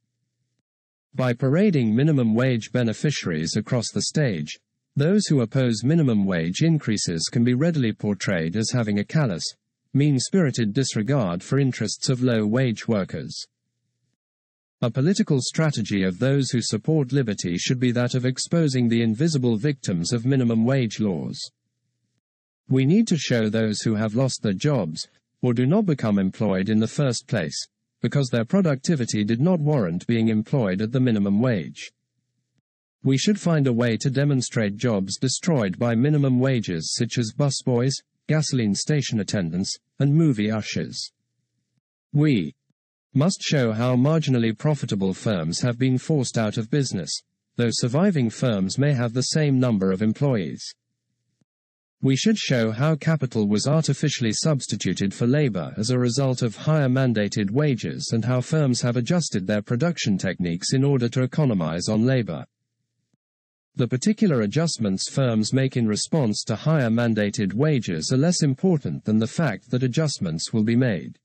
By 1.17 1.33
parading 1.33 1.97
minimum 1.97 2.33
wage 2.37 2.71
beneficiaries 2.71 3.57
across 3.57 3.91
the 3.91 4.03
stage, 4.03 4.57
those 4.97 5.27
who 5.27 5.41
oppose 5.41 5.83
minimum 5.83 6.25
wage 6.25 6.63
increases 6.63 7.29
can 7.33 7.43
be 7.43 7.55
readily 7.55 7.93
portrayed 7.93 8.55
as 8.55 8.71
having 8.71 9.01
a 9.01 9.05
callous, 9.05 9.45
mean-spirited 9.93 10.73
disregard 10.73 11.43
for 11.43 11.59
interests 11.59 12.09
of 12.09 12.23
low-wage 12.23 12.87
workers. 12.87 13.47
A 14.83 14.91
political 14.91 15.41
strategy 15.41 16.05
of 16.05 16.19
those 16.19 16.51
who 16.51 16.61
support 16.61 17.13
liberty 17.13 17.57
should 17.57 17.81
be 17.81 17.91
that 17.93 18.15
of 18.15 18.27
exposing 18.27 18.89
the 18.89 19.03
invisible 19.03 19.57
victims 19.57 20.13
of 20.13 20.27
minimum 20.27 20.65
wage 20.65 21.01
laws. 21.01 21.41
We 22.69 22.85
need 22.85 23.09
to 23.09 23.17
show 23.17 23.49
those 23.49 23.81
who 23.81 23.95
have 23.95 24.15
lost 24.15 24.43
their 24.43 24.53
jobs, 24.53 25.09
or 25.43 25.55
do 25.55 25.67
not 25.67 25.87
become 25.87 26.19
employed 26.19 26.69
in 26.69 26.81
the 26.81 26.87
first 26.87 27.27
place, 27.27 27.67
because 28.01 28.29
their 28.29 28.45
productivity 28.45 29.25
did 29.25 29.41
not 29.41 29.59
warrant 29.59 30.07
being 30.07 30.29
employed 30.29 30.83
at 30.83 30.93
the 30.93 31.01
minimum 31.01 31.41
wage. 31.41 31.91
We 33.05 33.19
should 33.19 33.39
find 33.39 33.67
a 33.67 33.73
way 33.73 33.99
to 33.99 34.09
demonstrate 34.09 34.79
jobs 34.79 35.19
destroyed 35.19 35.79
by 35.79 35.95
minimum 35.95 36.41
wages 36.41 36.95
such 36.95 37.19
as 37.19 37.35
busboys, 37.37 37.93
gasoline 38.29 38.75
station 38.75 39.21
attendants, 39.21 39.77
and 39.99 40.15
movie 40.15 40.51
ushers. 40.51 41.13
We 42.15 42.55
must 43.13 43.43
show 43.43 43.73
how 43.73 43.95
marginally 43.95 44.57
profitable 44.57 45.13
firms 45.13 45.61
have 45.61 45.79
been 45.79 45.99
forced 45.99 46.39
out 46.39 46.57
of 46.57 46.71
business, 46.71 47.13
though 47.57 47.69
surviving 47.71 48.31
firms 48.31 48.79
may 48.79 48.95
have 48.95 49.13
the 49.13 49.21
same 49.23 49.61
number 49.61 49.93
of 49.93 50.01
employees. 50.01 50.65
We 52.01 52.17
should 52.17 52.39
show 52.39 52.71
how 52.71 52.97
capital 52.97 53.47
was 53.47 53.67
artificially 53.67 54.33
substituted 54.33 55.13
for 55.13 55.27
labor 55.27 55.75
as 55.77 55.91
a 55.91 55.99
result 55.99 56.41
of 56.41 56.57
higher 56.57 56.89
mandated 56.89 57.51
wages 57.51 58.13
and 58.15 58.25
how 58.25 58.41
firms 58.41 58.81
have 58.81 58.97
adjusted 58.97 59.47
their 59.47 59.61
production 59.61 60.17
techniques 60.17 60.73
in 60.73 60.83
order 60.83 61.11
to 61.11 61.23
economize 61.23 61.87
on 61.89 62.07
labor. 62.07 62.47
The 63.77 63.89
particular 63.89 64.43
adjustments 64.43 65.11
firms 65.11 65.53
make 65.53 65.77
in 65.77 65.89
response 65.89 66.45
to 66.45 66.55
higher 66.55 66.91
mandated 66.91 67.55
wages 67.55 68.13
are 68.13 68.17
less 68.17 68.41
important 68.43 69.05
than 69.05 69.19
the 69.19 69.27
fact 69.27 69.71
that 69.71 69.83
adjustments 69.83 70.53
will 70.53 70.63
be 70.63 70.77
made. 70.77 71.19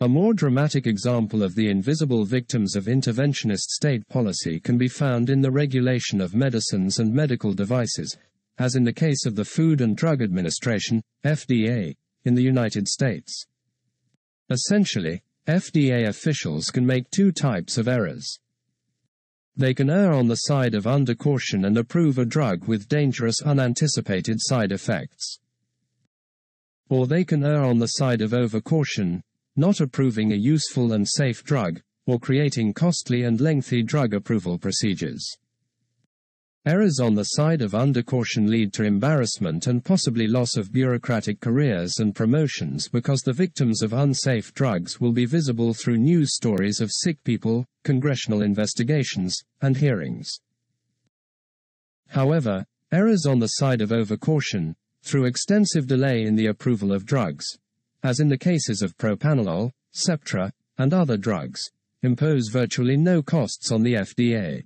A 0.00 0.08
more 0.08 0.32
dramatic 0.32 0.86
example 0.86 1.42
of 1.42 1.56
the 1.56 1.68
invisible 1.68 2.24
victims 2.24 2.76
of 2.76 2.84
interventionist 2.84 3.70
state 3.70 4.08
policy 4.08 4.60
can 4.60 4.78
be 4.78 4.86
found 4.86 5.28
in 5.28 5.40
the 5.40 5.50
regulation 5.50 6.20
of 6.20 6.36
medicines 6.36 7.00
and 7.00 7.12
medical 7.12 7.52
devices, 7.52 8.16
as 8.58 8.76
in 8.76 8.84
the 8.84 8.92
case 8.92 9.26
of 9.26 9.34
the 9.34 9.44
Food 9.44 9.80
and 9.80 9.96
Drug 9.96 10.22
Administration, 10.22 11.02
FDA, 11.24 11.96
in 12.24 12.36
the 12.36 12.42
United 12.44 12.86
States. 12.86 13.44
Essentially, 14.50 15.20
FDA 15.48 16.06
officials 16.06 16.70
can 16.70 16.86
make 16.86 17.10
two 17.10 17.32
types 17.32 17.76
of 17.76 17.88
errors. 17.88 18.38
They 19.58 19.74
can 19.74 19.90
err 19.90 20.12
on 20.12 20.28
the 20.28 20.36
side 20.36 20.74
of 20.74 20.84
undercaution 20.84 21.66
and 21.66 21.76
approve 21.76 22.16
a 22.16 22.24
drug 22.24 22.68
with 22.68 22.88
dangerous 22.88 23.42
unanticipated 23.42 24.36
side 24.38 24.70
effects. 24.70 25.40
Or 26.88 27.08
they 27.08 27.24
can 27.24 27.44
err 27.44 27.64
on 27.64 27.80
the 27.80 27.88
side 27.88 28.22
of 28.22 28.30
overcaution, 28.30 29.20
not 29.56 29.80
approving 29.80 30.32
a 30.32 30.36
useful 30.36 30.92
and 30.92 31.06
safe 31.08 31.42
drug, 31.42 31.80
or 32.06 32.20
creating 32.20 32.72
costly 32.72 33.24
and 33.24 33.40
lengthy 33.40 33.82
drug 33.82 34.14
approval 34.14 34.58
procedures. 34.58 35.28
Errors 36.68 37.00
on 37.00 37.14
the 37.14 37.24
side 37.24 37.62
of 37.62 37.72
undercaution 37.72 38.46
lead 38.46 38.74
to 38.74 38.84
embarrassment 38.84 39.68
and 39.68 39.82
possibly 39.82 40.26
loss 40.26 40.54
of 40.58 40.70
bureaucratic 40.70 41.40
careers 41.40 41.98
and 41.98 42.14
promotions 42.14 42.88
because 42.90 43.22
the 43.22 43.32
victims 43.32 43.80
of 43.80 43.94
unsafe 43.94 44.52
drugs 44.52 45.00
will 45.00 45.12
be 45.12 45.24
visible 45.24 45.72
through 45.72 45.96
news 45.96 46.34
stories 46.34 46.82
of 46.82 46.90
sick 46.92 47.24
people, 47.24 47.64
congressional 47.84 48.42
investigations, 48.42 49.42
and 49.62 49.78
hearings. 49.78 50.40
However, 52.08 52.66
errors 52.92 53.24
on 53.24 53.38
the 53.38 53.46
side 53.46 53.80
of 53.80 53.88
overcaution, 53.88 54.74
through 55.02 55.24
extensive 55.24 55.86
delay 55.86 56.24
in 56.24 56.36
the 56.36 56.48
approval 56.48 56.92
of 56.92 57.06
drugs, 57.06 57.46
as 58.02 58.20
in 58.20 58.28
the 58.28 58.36
cases 58.36 58.82
of 58.82 58.94
propranolol, 58.98 59.70
Septra, 59.94 60.52
and 60.76 60.92
other 60.92 61.16
drugs, 61.16 61.70
impose 62.02 62.48
virtually 62.48 62.98
no 62.98 63.22
costs 63.22 63.72
on 63.72 63.82
the 63.82 63.94
FDA. 63.94 64.64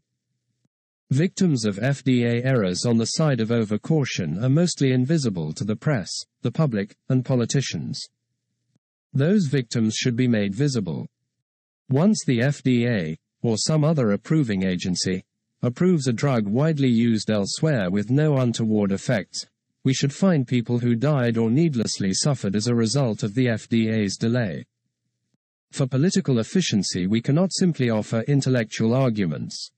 Victims 1.12 1.66
of 1.66 1.76
FDA 1.76 2.42
errors 2.42 2.86
on 2.86 2.96
the 2.96 3.04
side 3.04 3.40
of 3.40 3.50
overcaution 3.50 4.42
are 4.42 4.48
mostly 4.48 4.92
invisible 4.92 5.52
to 5.52 5.62
the 5.62 5.76
press, 5.76 6.08
the 6.40 6.50
public, 6.50 6.96
and 7.10 7.22
politicians. 7.22 8.00
Those 9.12 9.44
victims 9.44 9.94
should 9.94 10.16
be 10.16 10.26
made 10.26 10.54
visible. 10.54 11.06
Once 11.90 12.24
the 12.24 12.38
FDA, 12.38 13.18
or 13.42 13.58
some 13.58 13.84
other 13.84 14.12
approving 14.12 14.62
agency, 14.62 15.22
approves 15.60 16.06
a 16.06 16.14
drug 16.14 16.46
widely 16.46 16.88
used 16.88 17.30
elsewhere 17.30 17.90
with 17.90 18.10
no 18.10 18.38
untoward 18.38 18.90
effects, 18.90 19.44
we 19.84 19.92
should 19.92 20.14
find 20.14 20.48
people 20.48 20.78
who 20.78 20.94
died 20.94 21.36
or 21.36 21.50
needlessly 21.50 22.14
suffered 22.14 22.56
as 22.56 22.68
a 22.68 22.74
result 22.74 23.22
of 23.22 23.34
the 23.34 23.48
FDA's 23.48 24.16
delay. 24.16 24.64
For 25.72 25.86
political 25.86 26.38
efficiency, 26.38 27.06
we 27.06 27.20
cannot 27.20 27.52
simply 27.52 27.90
offer 27.90 28.22
intellectual 28.22 28.94
arguments. 28.94 29.72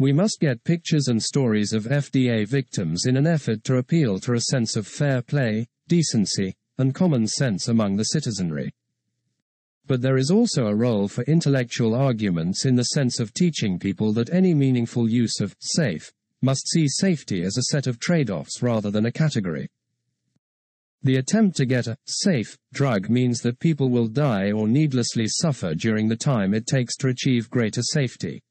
We 0.00 0.14
must 0.14 0.40
get 0.40 0.64
pictures 0.64 1.08
and 1.08 1.22
stories 1.22 1.74
of 1.74 1.84
FDA 1.84 2.48
victims 2.48 3.04
in 3.04 3.18
an 3.18 3.26
effort 3.26 3.62
to 3.64 3.76
appeal 3.76 4.18
to 4.20 4.32
a 4.32 4.40
sense 4.40 4.74
of 4.74 4.86
fair 4.86 5.20
play, 5.20 5.68
decency, 5.88 6.54
and 6.78 6.94
common 6.94 7.26
sense 7.26 7.68
among 7.68 7.96
the 7.96 8.04
citizenry. 8.04 8.72
But 9.86 10.00
there 10.00 10.16
is 10.16 10.30
also 10.30 10.68
a 10.68 10.74
role 10.74 11.06
for 11.06 11.22
intellectual 11.24 11.94
arguments 11.94 12.64
in 12.64 12.76
the 12.76 12.84
sense 12.84 13.20
of 13.20 13.34
teaching 13.34 13.78
people 13.78 14.14
that 14.14 14.32
any 14.32 14.54
meaningful 14.54 15.06
use 15.06 15.38
of 15.38 15.54
safe 15.60 16.10
must 16.40 16.66
see 16.70 16.88
safety 16.88 17.42
as 17.42 17.58
a 17.58 17.64
set 17.64 17.86
of 17.86 17.98
trade 17.98 18.30
offs 18.30 18.62
rather 18.62 18.90
than 18.90 19.04
a 19.04 19.12
category. 19.12 19.68
The 21.02 21.16
attempt 21.16 21.58
to 21.58 21.66
get 21.66 21.88
a 21.88 21.98
safe 22.06 22.56
drug 22.72 23.10
means 23.10 23.40
that 23.40 23.60
people 23.60 23.90
will 23.90 24.08
die 24.08 24.50
or 24.50 24.66
needlessly 24.66 25.26
suffer 25.28 25.74
during 25.74 26.08
the 26.08 26.16
time 26.16 26.54
it 26.54 26.66
takes 26.66 26.96
to 26.96 27.08
achieve 27.08 27.50
greater 27.50 27.82
safety. 27.82 28.42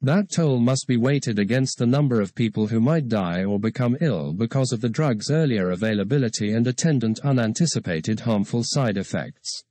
That 0.00 0.30
toll 0.30 0.60
must 0.60 0.86
be 0.86 0.96
weighted 0.96 1.40
against 1.40 1.76
the 1.76 1.86
number 1.86 2.20
of 2.20 2.34
people 2.34 2.68
who 2.68 2.78
might 2.78 3.08
die 3.08 3.42
or 3.42 3.58
become 3.58 3.96
ill 4.00 4.32
because 4.32 4.70
of 4.70 4.80
the 4.80 4.88
drug's 4.88 5.28
earlier 5.28 5.70
availability 5.70 6.52
and 6.52 6.64
attendant 6.68 7.18
unanticipated 7.24 8.20
harmful 8.20 8.62
side 8.64 8.96
effects. 8.96 9.64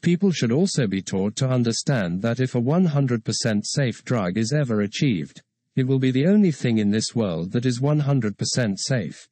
People 0.00 0.30
should 0.30 0.52
also 0.52 0.86
be 0.86 1.02
taught 1.02 1.36
to 1.36 1.48
understand 1.50 2.22
that 2.22 2.40
if 2.40 2.54
a 2.54 2.60
100% 2.60 3.60
safe 3.66 4.02
drug 4.04 4.38
is 4.38 4.54
ever 4.54 4.80
achieved, 4.80 5.42
it 5.76 5.86
will 5.86 5.98
be 5.98 6.10
the 6.10 6.26
only 6.26 6.50
thing 6.50 6.78
in 6.78 6.90
this 6.90 7.14
world 7.14 7.52
that 7.52 7.66
is 7.66 7.80
100% 7.80 8.78
safe. 8.78 9.28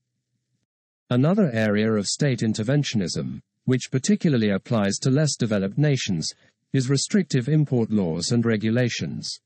Another 1.09 1.51
area 1.53 1.91
of 1.93 2.07
state 2.07 2.41
interventionism, 2.41 3.41
which 3.65 3.91
particularly 3.91 4.51
applies 4.51 4.99
to 4.99 5.11
less 5.11 5.35
developed 5.35 5.79
nations, 5.79 6.31
is 6.75 6.91
restrictive 6.91 7.49
import 7.49 7.91
laws 7.91 8.33
and 8.33 8.45
regulations. 8.45 9.41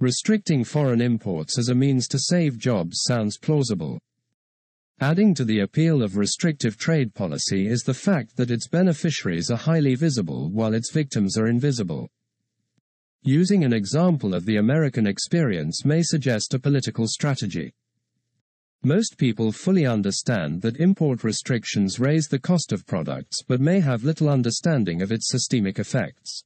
Restricting 0.00 0.64
foreign 0.64 1.02
imports 1.02 1.58
as 1.58 1.68
a 1.68 1.74
means 1.74 2.08
to 2.08 2.18
save 2.18 2.56
jobs 2.56 3.02
sounds 3.06 3.36
plausible. 3.36 4.00
Adding 4.98 5.34
to 5.34 5.44
the 5.44 5.60
appeal 5.60 6.02
of 6.02 6.16
restrictive 6.16 6.78
trade 6.78 7.12
policy 7.12 7.66
is 7.66 7.82
the 7.82 7.92
fact 7.92 8.34
that 8.36 8.50
its 8.50 8.66
beneficiaries 8.66 9.50
are 9.50 9.58
highly 9.58 9.94
visible 9.94 10.48
while 10.48 10.72
its 10.72 10.90
victims 10.90 11.36
are 11.36 11.48
invisible. 11.48 12.08
Using 13.24 13.62
an 13.62 13.74
example 13.74 14.34
of 14.34 14.46
the 14.46 14.56
American 14.56 15.06
experience 15.06 15.84
may 15.84 16.02
suggest 16.02 16.54
a 16.54 16.58
political 16.58 17.06
strategy. 17.06 17.74
Most 18.82 19.18
people 19.18 19.52
fully 19.52 19.84
understand 19.84 20.62
that 20.62 20.80
import 20.80 21.24
restrictions 21.24 22.00
raise 22.00 22.26
the 22.26 22.38
cost 22.38 22.72
of 22.72 22.86
products 22.86 23.42
but 23.46 23.60
may 23.60 23.80
have 23.80 24.02
little 24.02 24.30
understanding 24.30 25.02
of 25.02 25.12
its 25.12 25.28
systemic 25.30 25.78
effects. 25.78 26.42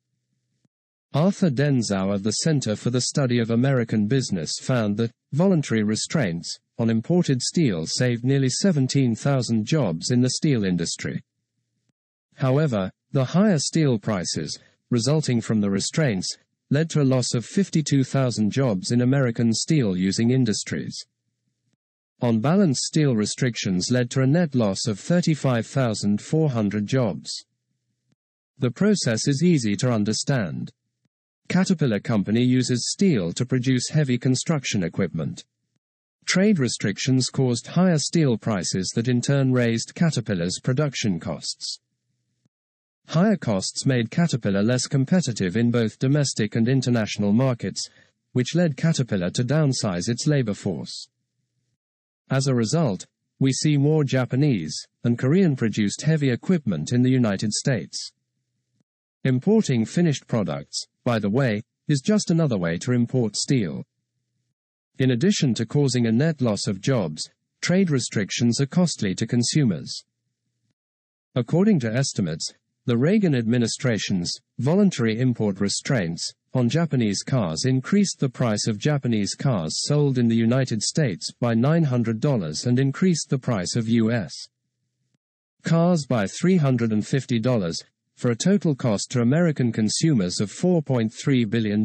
Arthur 1.15 1.49
Denzau 1.49 2.13
of 2.13 2.25
the 2.25 2.33
Center 2.33 2.75
for 2.75 2.91
the 2.91 3.01
Study 3.01 3.39
of 3.39 3.53
American 3.53 4.09
Business 4.09 4.59
found 4.61 4.97
that 4.97 5.13
voluntary 5.33 5.85
restraints 5.85 6.59
on 6.77 6.91
imported 6.91 7.41
steel 7.41 7.87
saved 7.87 8.25
nearly 8.25 8.49
17,000 8.49 9.65
jobs 9.65 10.11
in 10.11 10.23
the 10.23 10.31
steel 10.31 10.65
industry. 10.65 11.23
However, 12.35 12.91
the 13.13 13.27
higher 13.27 13.61
steel 13.61 13.97
prices, 13.97 14.59
resulting 14.91 15.41
from 15.41 15.61
the 15.61 15.71
restraints, 15.71 16.37
led 16.71 16.91
to 16.91 17.01
a 17.01 17.05
loss 17.05 17.33
of 17.33 17.47
52,000 17.47 18.51
jobs 18.51 18.91
in 18.91 19.01
American 19.01 19.53
steel 19.53 19.97
using 19.97 20.33
industries. 20.33 21.07
On 22.23 22.41
balance, 22.41 22.81
steel 22.87 23.15
restrictions 23.15 23.89
led 23.89 24.11
to 24.11 24.23
a 24.23 24.27
net 24.27 24.57
loss 24.57 24.89
of 24.89 24.99
35,400 24.99 26.87
jobs. 26.89 27.45
The 28.59 28.73
process 28.73 29.29
is 29.29 29.45
easy 29.45 29.77
to 29.77 29.93
understand. 29.93 30.73
Caterpillar 31.49 32.01
Company 32.01 32.43
uses 32.43 32.91
steel 32.91 33.33
to 33.33 33.45
produce 33.45 33.91
heavy 33.91 34.19
construction 34.19 34.83
equipment. 34.83 35.45
Trade 36.27 36.59
restrictions 36.59 37.29
caused 37.29 37.67
higher 37.69 37.99
steel 37.99 38.39
prices 38.39 38.91
that 38.95 39.09
in 39.09 39.21
turn 39.21 39.53
raised 39.53 39.95
Caterpillar's 39.95 40.59
production 40.63 41.21
costs. 41.21 41.81
Higher 43.09 43.37
costs 43.37 43.85
made 43.85 44.11
Caterpillar 44.11 44.63
less 44.63 44.87
competitive 44.87 45.57
in 45.57 45.71
both 45.71 45.99
domestic 45.99 46.57
and 46.57 46.67
international 46.67 47.33
markets, 47.33 47.89
which 48.33 48.55
led 48.55 48.77
Caterpillar 48.77 49.31
to 49.31 49.45
downsize 49.45 50.09
its 50.09 50.27
labor 50.27 50.55
force. 50.55 51.09
As 52.31 52.47
a 52.47 52.55
result, 52.55 53.07
we 53.39 53.53
see 53.53 53.77
more 53.77 54.03
Japanese 54.03 54.87
and 55.05 55.19
Korean 55.19 55.55
produced 55.55 56.03
heavy 56.03 56.31
equipment 56.31 56.93
in 56.93 57.03
the 57.03 57.11
United 57.11 57.53
States. 57.53 58.13
Importing 59.25 59.85
finished 59.85 60.27
products, 60.27 60.87
by 61.05 61.19
the 61.19 61.31
way, 61.31 61.63
is 61.89 62.01
just 62.01 62.31
another 62.31 62.57
way 62.57 62.79
to 62.79 62.93
import 62.93 63.37
steel. 63.37 63.85
In 64.99 65.11
addition 65.11 65.55
to 65.55 65.67
causing 65.67 66.07
a 66.07 66.13
net 66.13 66.41
loss 66.41 66.67
of 66.67 66.81
jobs, 66.81 67.29
trade 67.61 67.91
restrictions 67.91 68.61
are 68.61 68.67
costly 68.67 69.15
to 69.15 69.27
consumers. 69.27 70.05
According 71.35 71.81
to 71.81 71.93
estimates, 71.93 72.53
the 72.87 72.97
Reagan 72.97 73.35
administration's 73.35 74.33
voluntary 74.59 75.19
import 75.19 75.61
restraints 75.61 76.33
on 76.53 76.69
Japanese 76.69 77.23
cars 77.23 77.65
increased 77.65 78.21
the 78.21 78.29
price 78.29 78.67
of 78.69 78.79
Japanese 78.79 79.35
cars 79.35 79.83
sold 79.85 80.19
in 80.19 80.29
the 80.29 80.37
United 80.37 80.83
States 80.83 81.33
by 81.41 81.55
$900 81.55 82.67
and 82.67 82.79
increased 82.79 83.31
the 83.31 83.39
price 83.39 83.75
of 83.75 83.89
U.S. 83.89 84.33
cars 85.65 86.07
by 86.07 86.25
$350, 86.25 87.85
for 88.17 88.31
a 88.31 88.37
total 88.37 88.75
cost 88.75 89.11
to 89.11 89.21
American 89.21 89.73
consumers 89.73 90.41
of 90.41 90.51
$4.3 90.51 91.51
billion. 91.51 91.85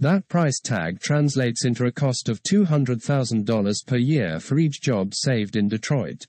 That 0.00 0.28
price 0.28 0.60
tag 0.60 1.00
translates 1.00 1.64
into 1.64 1.86
a 1.86 1.92
cost 1.92 2.28
of 2.28 2.42
$200,000 2.42 3.86
per 3.86 3.96
year 3.96 4.40
for 4.40 4.58
each 4.58 4.80
job 4.80 5.14
saved 5.14 5.56
in 5.56 5.68
Detroit. 5.68 6.26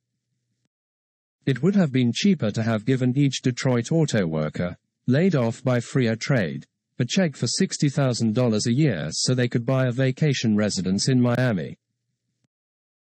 It 1.45 1.61
would 1.61 1.75
have 1.75 1.91
been 1.91 2.11
cheaper 2.13 2.51
to 2.51 2.63
have 2.63 2.85
given 2.85 3.17
each 3.17 3.41
Detroit 3.41 3.91
auto 3.91 4.25
worker, 4.25 4.77
laid 5.07 5.35
off 5.35 5.63
by 5.63 5.79
freer 5.79 6.15
trade, 6.15 6.65
a 6.99 7.05
check 7.05 7.35
for 7.35 7.47
$60,000 7.47 8.65
a 8.65 8.73
year 8.73 9.07
so 9.11 9.35
they 9.35 9.47
could 9.47 9.65
buy 9.65 9.87
a 9.87 9.91
vacation 9.91 10.55
residence 10.55 11.09
in 11.09 11.21
Miami. 11.21 11.77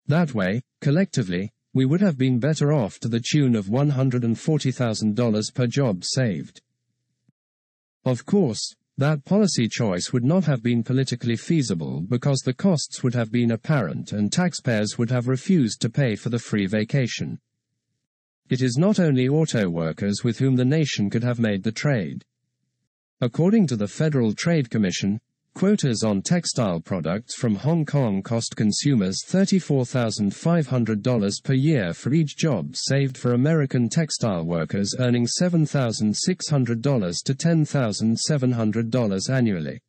That 0.07 0.35
way, 0.35 0.63
collectively, 0.81 1.53
we 1.79 1.85
would 1.85 2.01
have 2.01 2.19
been 2.19 2.41
better 2.41 2.73
off 2.73 2.99
to 2.99 3.07
the 3.07 3.21
tune 3.21 3.55
of 3.55 3.67
$140,000 3.67 5.55
per 5.55 5.67
job 5.69 6.05
saved. 6.05 6.61
Of 8.05 8.27
course, 8.27 8.75
that 8.97 9.25
policy 9.25 9.69
choice 9.69 10.13
would 10.13 10.25
not 10.25 10.45
have 10.47 10.61
been 10.61 10.83
politically 10.83 11.37
feasible 11.37 12.01
because 12.01 12.41
the 12.41 12.53
costs 12.53 13.05
would 13.05 13.15
have 13.15 13.31
been 13.31 13.53
apparent 13.53 14.11
and 14.11 14.33
taxpayers 14.33 14.99
would 14.99 15.13
have 15.13 15.29
refused 15.29 15.81
to 15.83 15.89
pay 15.89 16.17
for 16.17 16.31
the 16.31 16.41
free 16.41 16.67
vacation. 16.67 17.39
It 18.51 18.61
is 18.61 18.77
not 18.77 18.99
only 18.99 19.29
auto 19.29 19.69
workers 19.69 20.25
with 20.25 20.41
whom 20.41 20.57
the 20.57 20.65
nation 20.65 21.09
could 21.09 21.23
have 21.23 21.39
made 21.39 21.63
the 21.63 21.71
trade. 21.71 22.25
According 23.21 23.69
to 23.69 23.77
the 23.77 23.87
Federal 23.87 24.35
Trade 24.35 24.69
Commission, 24.69 25.21
Quotas 25.59 26.05
on 26.05 26.23
textile 26.23 26.79
products 26.79 27.35
from 27.35 27.57
Hong 27.57 27.85
Kong 27.85 28.23
cost 28.23 28.55
consumers 28.55 29.25
$34,500 29.27 31.43
per 31.43 31.53
year 31.53 31.93
for 31.93 32.13
each 32.13 32.37
job 32.37 32.77
saved 32.77 33.19
for 33.19 33.35
American 33.35 33.89
textile 33.89 34.45
workers 34.45 34.95
earning 35.01 35.27
$7,600 35.27 37.25
to 37.25 37.35
$10,700 37.35 39.31
annually. 39.31 39.83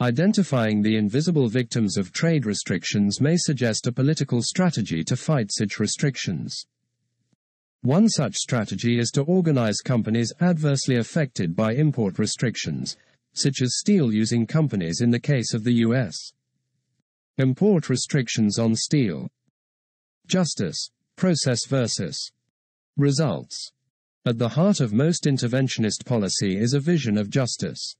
Identifying 0.00 0.80
the 0.80 0.96
invisible 0.96 1.48
victims 1.48 1.98
of 1.98 2.14
trade 2.14 2.46
restrictions 2.46 3.20
may 3.20 3.36
suggest 3.36 3.86
a 3.86 3.92
political 3.92 4.40
strategy 4.40 5.04
to 5.04 5.14
fight 5.14 5.50
such 5.52 5.78
restrictions. 5.78 6.64
One 7.82 8.08
such 8.08 8.36
strategy 8.36 8.98
is 8.98 9.10
to 9.10 9.24
organize 9.24 9.82
companies 9.82 10.32
adversely 10.40 10.96
affected 10.96 11.54
by 11.54 11.74
import 11.74 12.18
restrictions, 12.18 12.96
such 13.34 13.60
as 13.60 13.78
steel 13.78 14.12
using 14.12 14.46
companies 14.46 15.00
in 15.00 15.10
the 15.10 15.20
case 15.20 15.52
of 15.52 15.64
the 15.64 15.74
U.S. 15.74 16.16
Import 17.38 17.88
restrictions 17.88 18.58
on 18.58 18.74
steel. 18.74 19.28
Justice, 20.26 20.90
process 21.16 21.66
versus 21.66 22.32
results. 22.96 23.72
At 24.24 24.38
the 24.38 24.48
heart 24.48 24.80
of 24.80 24.92
most 24.92 25.24
interventionist 25.24 26.06
policy 26.06 26.56
is 26.56 26.72
a 26.72 26.80
vision 26.80 27.18
of 27.18 27.28
justice. 27.28 27.96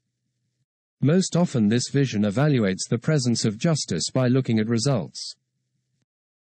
Most 1.00 1.36
often, 1.36 1.68
this 1.68 1.90
vision 1.90 2.22
evaluates 2.22 2.88
the 2.88 2.96
presence 2.96 3.44
of 3.44 3.58
justice 3.58 4.10
by 4.10 4.28
looking 4.28 4.58
at 4.58 4.68
results. 4.68 5.34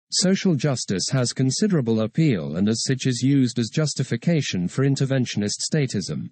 Social 0.10 0.56
justice 0.56 1.10
has 1.12 1.34
considerable 1.34 2.00
appeal 2.00 2.56
and 2.56 2.70
as 2.70 2.84
such 2.86 3.06
is 3.08 3.22
used 3.22 3.60
as 3.60 3.68
justification 3.68 4.70
for 4.70 4.86
interventionist 4.86 5.60
statism. 5.70 6.30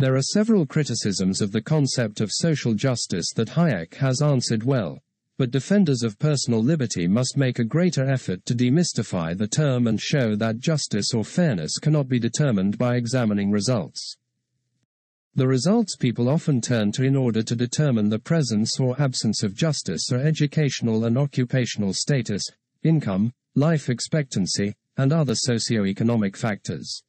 There 0.00 0.16
are 0.16 0.22
several 0.22 0.64
criticisms 0.64 1.42
of 1.42 1.52
the 1.52 1.60
concept 1.60 2.22
of 2.22 2.32
social 2.32 2.72
justice 2.72 3.34
that 3.36 3.50
Hayek 3.50 3.96
has 3.96 4.22
answered 4.22 4.62
well, 4.62 4.98
but 5.36 5.50
defenders 5.50 6.02
of 6.02 6.18
personal 6.18 6.62
liberty 6.62 7.06
must 7.06 7.36
make 7.36 7.58
a 7.58 7.64
greater 7.64 8.08
effort 8.08 8.46
to 8.46 8.54
demystify 8.54 9.36
the 9.36 9.46
term 9.46 9.86
and 9.86 10.00
show 10.00 10.34
that 10.36 10.58
justice 10.58 11.12
or 11.12 11.22
fairness 11.22 11.76
cannot 11.76 12.08
be 12.08 12.18
determined 12.18 12.78
by 12.78 12.96
examining 12.96 13.50
results. 13.50 14.16
The 15.34 15.46
results 15.46 15.96
people 15.96 16.30
often 16.30 16.62
turn 16.62 16.92
to 16.92 17.04
in 17.04 17.14
order 17.14 17.42
to 17.42 17.54
determine 17.54 18.08
the 18.08 18.18
presence 18.18 18.80
or 18.80 18.98
absence 18.98 19.42
of 19.42 19.54
justice 19.54 20.10
are 20.10 20.22
educational 20.22 21.04
and 21.04 21.18
occupational 21.18 21.92
status, 21.92 22.42
income, 22.82 23.34
life 23.54 23.90
expectancy, 23.90 24.72
and 24.96 25.12
other 25.12 25.34
socio-economic 25.34 26.38
factors. 26.38 27.02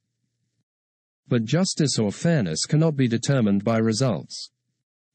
But 1.27 1.45
justice 1.45 1.97
or 1.97 2.11
fairness 2.11 2.65
cannot 2.65 2.95
be 2.95 3.07
determined 3.07 3.63
by 3.63 3.77
results. 3.77 4.51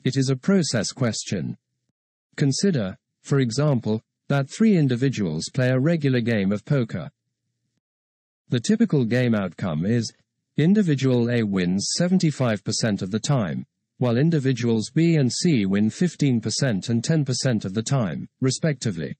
It 0.04 0.16
is 0.16 0.30
a 0.30 0.36
process 0.36 0.92
question. 0.92 1.56
Consider, 2.36 2.96
for 3.22 3.40
example, 3.40 4.02
that 4.28 4.48
three 4.48 4.76
individuals 4.76 5.50
play 5.52 5.68
a 5.68 5.78
regular 5.78 6.20
game 6.20 6.52
of 6.52 6.64
poker. 6.64 7.10
The 8.48 8.60
typical 8.60 9.04
game 9.04 9.34
outcome 9.34 9.84
is 9.84 10.12
Individual 10.56 11.30
A 11.30 11.42
wins 11.42 11.90
75% 12.00 13.02
of 13.02 13.10
the 13.10 13.20
time, 13.20 13.66
while 13.98 14.16
individuals 14.16 14.88
B 14.88 15.16
and 15.16 15.30
C 15.30 15.66
win 15.66 15.90
15% 15.90 16.88
and 16.88 17.02
10% 17.02 17.64
of 17.66 17.74
the 17.74 17.82
time, 17.82 18.28
respectively. 18.40 19.18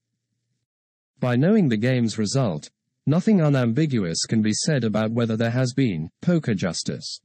By 1.21 1.37
knowing 1.37 1.69
the 1.69 1.77
game's 1.77 2.17
result, 2.17 2.71
nothing 3.07 3.41
unambiguous 3.41 4.25
can 4.27 4.43
be 4.43 4.53
said 4.53 4.85
about 4.85 5.13
whether 5.13 5.37
there 5.37 5.51
has 5.51 5.73
been 5.73 6.11
poker 6.21 6.55
justice. 6.55 7.21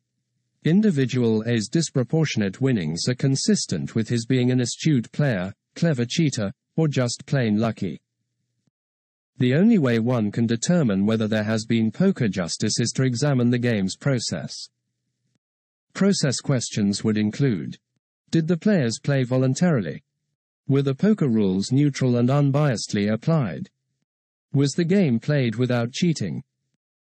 Individual 0.63 1.43
A's 1.47 1.67
disproportionate 1.67 2.61
winnings 2.61 3.07
are 3.09 3.15
consistent 3.15 3.95
with 3.95 4.07
his 4.07 4.25
being 4.25 4.51
an 4.51 4.61
astute 4.61 5.11
player, 5.11 5.53
clever 5.75 6.05
cheater, 6.05 6.51
or 6.75 6.87
just 6.87 7.25
plain 7.25 7.57
lucky. 7.57 7.99
The 9.39 9.55
only 9.55 9.79
way 9.79 9.97
one 9.97 10.31
can 10.31 10.45
determine 10.45 11.07
whether 11.07 11.27
there 11.27 11.43
has 11.43 11.65
been 11.65 11.91
poker 11.91 12.27
justice 12.27 12.79
is 12.79 12.91
to 12.91 13.03
examine 13.03 13.49
the 13.49 13.57
game's 13.57 13.95
process. 13.95 14.53
Process 15.93 16.39
questions 16.41 17.03
would 17.03 17.17
include 17.17 17.77
Did 18.29 18.47
the 18.47 18.57
players 18.57 18.99
play 18.99 19.23
voluntarily? 19.23 20.03
Were 20.67 20.83
the 20.83 20.93
poker 20.93 21.27
rules 21.27 21.71
neutral 21.71 22.17
and 22.17 22.29
unbiasedly 22.29 23.11
applied? 23.11 23.69
Was 24.53 24.73
the 24.73 24.83
game 24.83 25.19
played 25.19 25.55
without 25.55 25.93
cheating? 25.93 26.43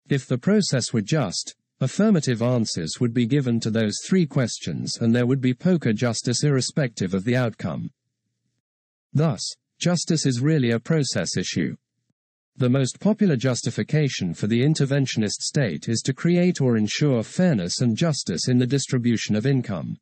If 0.08 0.28
the 0.28 0.38
process 0.38 0.94
were 0.94 1.02
just, 1.02 1.56
affirmative 1.82 2.42
answers 2.42 3.00
would 3.00 3.14
be 3.14 3.26
given 3.26 3.60
to 3.60 3.70
those 3.70 3.98
three 4.08 4.26
questions 4.26 4.98
and 5.02 5.14
there 5.14 5.26
would 5.26 5.42
be 5.42 5.54
poker 5.54 5.92
justice 5.92 6.44
irrespective 6.44 7.14
of 7.14 7.26
the 7.26 7.36
outcome. 7.36 7.92
Thus, 9.14 9.42
justice 9.80 10.26
is 10.26 10.40
really 10.40 10.72
a 10.72 10.80
process 10.80 11.36
issue. 11.38 11.76
The 12.58 12.70
most 12.70 13.02
popular 13.02 13.36
justification 13.36 14.34
for 14.34 14.48
the 14.48 14.62
interventionist 14.62 15.42
state 15.42 15.90
is 15.90 16.02
to 16.06 16.14
create 16.14 16.62
or 16.62 16.78
ensure 16.78 17.22
fairness 17.22 17.82
and 17.82 17.98
justice 17.98 18.48
in 18.48 18.60
the 18.60 18.68
distribution 18.68 19.36
of 19.36 19.46
income. 19.46 19.98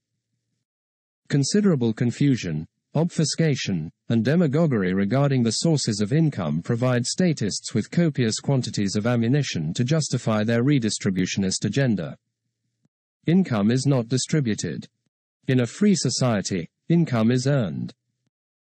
Considerable 1.30 1.94
confusion, 1.94 2.68
obfuscation, 2.96 3.92
and 4.10 4.24
demagoguery 4.24 4.94
regarding 4.94 5.44
the 5.44 5.52
sources 5.52 6.00
of 6.02 6.14
income 6.14 6.62
provide 6.62 7.06
statists 7.06 7.74
with 7.74 7.90
copious 7.90 8.40
quantities 8.40 8.96
of 8.96 9.08
ammunition 9.08 9.74
to 9.74 9.84
justify 9.84 10.44
their 10.44 10.64
redistributionist 10.64 11.66
agenda. 11.66 12.18
Income 13.26 13.72
is 13.72 13.86
not 13.86 14.10
distributed. 14.10 14.88
In 15.48 15.62
a 15.62 15.66
free 15.66 15.96
society, 15.96 16.70
income 16.90 17.32
is 17.32 17.48
earned. 17.48 17.94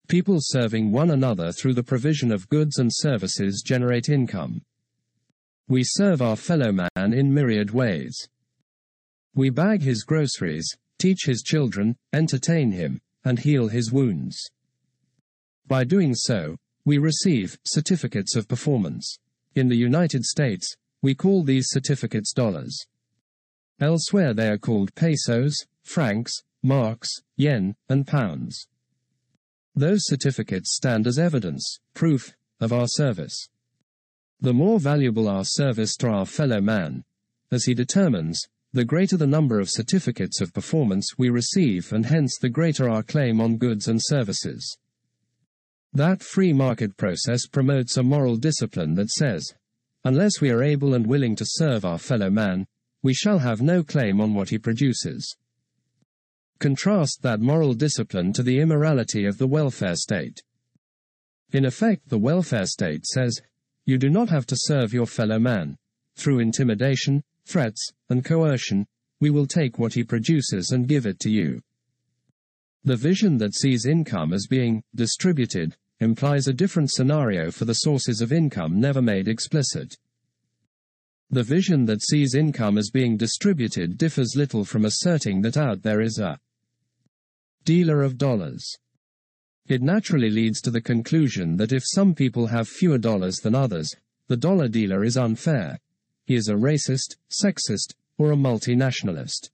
People 0.09 0.39
serving 0.41 0.91
one 0.91 1.11
another 1.11 1.53
through 1.53 1.75
the 1.75 1.83
provision 1.83 2.33
of 2.33 2.49
goods 2.49 2.79
and 2.79 2.91
services 2.93 3.63
generate 3.65 4.09
income. 4.09 4.61
We 5.69 5.85
serve 5.85 6.21
our 6.21 6.37
fellow 6.37 6.73
man 6.73 7.13
in 7.13 7.33
myriad 7.33 7.71
ways. 7.71 8.29
We 9.35 9.51
bag 9.51 9.83
his 9.83 10.03
groceries, 10.03 10.69
teach 10.99 11.27
his 11.27 11.43
children, 11.43 11.97
entertain 12.13 12.73
him, 12.73 13.01
and 13.25 13.39
heal 13.39 13.69
his 13.69 13.93
wounds. 13.93 14.39
By 15.67 15.85
doing 15.85 16.15
so, 16.15 16.57
we 16.85 16.99
receive 16.99 17.59
certificates 17.65 18.35
of 18.35 18.49
performance. 18.49 19.19
In 19.55 19.69
the 19.69 19.77
United 19.77 20.25
States, 20.25 20.77
we 21.03 21.15
call 21.15 21.43
these 21.43 21.67
certificates 21.69 22.33
dollars. 22.33 22.87
Elsewhere 23.81 24.35
they 24.35 24.49
are 24.49 24.59
called 24.59 24.95
pesos, 24.95 25.55
francs, 25.83 26.33
marks, 26.63 27.09
yen, 27.37 27.75
and 27.89 28.07
pounds. 28.07 28.67
Those 29.75 30.01
certificates 30.05 30.75
stand 30.75 31.07
as 31.07 31.19
evidence, 31.19 31.79
proof, 31.95 32.33
of 32.61 32.73
our 32.73 32.87
service. 32.87 33.49
The 34.41 34.53
more 34.53 34.79
valuable 34.79 35.29
our 35.29 35.45
service 35.45 35.97
to 35.97 36.09
our 36.09 36.27
fellow 36.27 36.61
man, 36.61 37.05
as 37.51 37.65
he 37.65 37.75
determines, 37.75 38.43
the 38.73 38.85
greater 38.85 39.17
the 39.17 39.27
number 39.27 39.59
of 39.59 39.69
certificates 39.69 40.41
of 40.41 40.55
performance 40.55 41.19
we 41.19 41.29
receive 41.29 41.93
and 41.93 42.07
hence 42.07 42.39
the 42.39 42.49
greater 42.49 42.89
our 42.89 43.03
claim 43.03 43.41
on 43.41 43.57
goods 43.57 43.89
and 43.89 44.01
services. 44.01 44.79
That 45.93 46.23
free 46.23 46.53
market 46.53 46.97
process 46.97 47.47
promotes 47.47 47.97
a 47.97 48.03
moral 48.05 48.37
discipline 48.37 48.95
that 48.95 49.11
says, 49.11 49.55
unless 50.05 50.41
we 50.41 50.51
are 50.51 50.63
able 50.63 50.95
and 50.95 51.07
willing 51.07 51.35
to 51.37 51.45
serve 51.45 51.85
our 51.85 51.99
fellow 51.99 52.31
man, 52.31 52.67
we 53.03 53.13
shall 53.13 53.41
have 53.41 53.61
no 53.61 53.83
claim 53.83 54.21
on 54.21 54.35
what 54.35 54.51
he 54.51 54.59
produces. 54.59 55.37
Contrast 56.61 57.23
that 57.23 57.41
moral 57.41 57.75
discipline 57.75 58.33
to 58.35 58.43
the 58.43 58.61
immorality 58.61 59.27
of 59.27 59.39
the 59.39 59.49
welfare 59.49 59.97
state. 59.97 60.43
In 61.53 61.65
effect, 61.65 62.09
the 62.09 62.19
welfare 62.19 62.67
state 62.67 63.05
says, 63.05 63.41
you 63.85 63.99
do 63.99 64.09
not 64.11 64.29
have 64.29 64.47
to 64.47 64.57
serve 64.57 64.93
your 64.93 65.07
fellow 65.07 65.41
man. 65.41 65.77
Through 66.15 66.39
intimidation, 66.39 67.25
threats, 67.51 67.91
and 68.09 68.25
coercion, 68.25 68.87
we 69.21 69.29
will 69.29 69.47
take 69.47 69.79
what 69.79 69.93
he 69.95 70.05
produces 70.05 70.71
and 70.71 70.89
give 70.89 71.05
it 71.05 71.19
to 71.21 71.31
you. 71.31 71.61
The 72.85 72.97
vision 72.97 73.37
that 73.39 73.55
sees 73.55 73.85
income 73.85 74.33
as 74.33 74.47
being 74.49 74.83
distributed 74.95 75.77
implies 75.99 76.49
a 76.49 76.55
different 76.55 76.91
scenario 76.91 77.51
for 77.51 77.67
the 77.67 77.75
sources 77.75 78.23
of 78.23 78.33
income 78.33 78.81
never 78.81 79.03
made 79.03 79.29
explicit. 79.29 79.97
The 81.29 81.43
vision 81.43 81.85
that 81.85 82.03
sees 82.03 82.35
income 82.35 82.79
as 82.79 82.91
being 82.91 83.19
distributed 83.19 83.99
differs 83.99 84.35
little 84.35 84.65
from 84.65 84.87
asserting 84.87 85.43
that 85.43 85.59
out 85.59 85.83
there 85.83 86.01
is 86.01 86.19
a 86.19 86.39
dealer 87.65 88.03
of 88.03 88.17
dollars. 88.17 88.65
It 89.69 89.83
naturally 89.83 90.31
leads 90.31 90.61
to 90.63 90.71
the 90.71 90.81
conclusion 90.81 91.57
that 91.59 91.73
if 91.73 91.83
some 91.85 92.15
people 92.15 92.47
have 92.47 92.67
fewer 92.67 92.99
dollars 92.99 93.37
than 93.37 93.55
others, 93.55 93.95
the 94.29 94.37
dollar 94.37 94.69
dealer 94.69 95.05
is 95.05 95.17
unfair. 95.17 95.79
He 96.31 96.37
is 96.37 96.49
a 96.49 96.55
racist, 96.55 97.17
sexist, 97.29 97.95
or 98.17 98.31
a 98.31 98.37
multinationalist. 98.37 99.51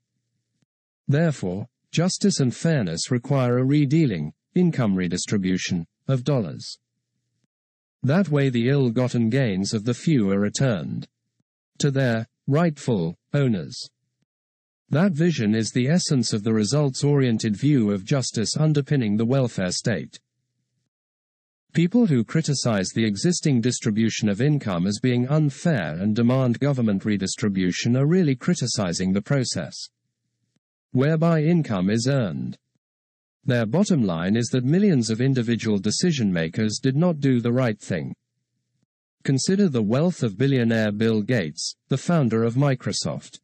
Therefore, 1.09 1.69
justice 1.91 2.39
and 2.39 2.55
fairness 2.55 3.11
require 3.11 3.57
a 3.57 3.65
redealing, 3.65 4.35
income 4.55 4.95
redistribution, 4.95 5.87
of 6.07 6.23
dollars. 6.23 6.77
That 8.03 8.29
way 8.29 8.51
the 8.51 8.69
ill-gotten 8.69 9.31
gains 9.31 9.73
of 9.73 9.85
the 9.85 9.95
few 9.95 10.31
are 10.31 10.39
returned 10.39 11.09
to 11.79 11.91
their 11.91 12.27
rightful 12.47 13.17
owners. 13.33 13.89
That 14.91 15.13
vision 15.13 15.55
is 15.55 15.71
the 15.71 15.89
essence 15.89 16.35
of 16.35 16.45
the 16.45 16.53
results-oriented 16.53 17.57
view 17.57 17.91
of 17.91 18.05
justice 18.05 18.55
underpinning 18.55 19.17
the 19.17 19.25
welfare 19.25 19.73
state. 19.73 20.21
People 21.77 22.07
who 22.07 22.25
criticize 22.25 22.89
the 22.89 23.05
existing 23.05 23.61
distribution 23.61 24.31
of 24.31 24.41
income 24.41 24.87
as 24.87 24.99
being 24.99 25.29
unfair 25.29 25.99
and 26.01 26.17
demand 26.17 26.59
government 26.59 27.05
redistribution 27.05 27.99
are 27.99 28.07
really 28.07 28.35
criticizing 28.35 29.13
the 29.13 29.21
process 29.21 29.77
whereby 30.93 31.43
income 31.43 31.91
is 31.91 32.09
earned. 32.09 32.57
Their 33.45 33.67
bottom 33.67 34.03
line 34.03 34.37
is 34.37 34.47
that 34.53 34.65
millions 34.65 35.11
of 35.11 35.21
individual 35.21 35.77
decision 35.77 36.33
makers 36.33 36.79
did 36.83 36.97
not 36.97 37.21
do 37.21 37.43
the 37.43 37.53
right 37.53 37.79
thing. 37.79 38.15
Consider 39.23 39.69
the 39.69 39.83
wealth 39.83 40.23
of 40.23 40.39
billionaire 40.39 40.93
Bill 40.93 41.21
Gates, 41.21 41.75
the 41.89 41.99
founder 41.99 42.43
of 42.43 42.55
Microsoft. 42.55 43.41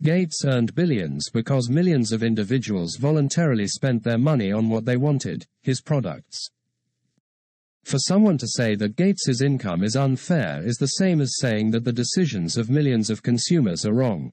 Gates 0.00 0.44
earned 0.44 0.76
billions 0.76 1.28
because 1.28 1.68
millions 1.68 2.12
of 2.12 2.22
individuals 2.22 2.94
voluntarily 2.94 3.66
spent 3.66 4.04
their 4.04 4.16
money 4.16 4.52
on 4.52 4.68
what 4.68 4.84
they 4.84 4.96
wanted, 4.96 5.44
his 5.60 5.80
products. 5.80 6.50
For 7.84 7.98
someone 7.98 8.38
to 8.38 8.46
say 8.46 8.74
that 8.76 8.96
Gates's 8.96 9.40
income 9.40 9.82
is 9.82 9.96
unfair 9.96 10.62
is 10.64 10.76
the 10.76 10.86
same 10.86 11.20
as 11.20 11.38
saying 11.38 11.70
that 11.70 11.84
the 11.84 11.92
decisions 11.92 12.56
of 12.56 12.70
millions 12.70 13.10
of 13.10 13.22
consumers 13.22 13.84
are 13.84 13.92
wrong. 13.92 14.32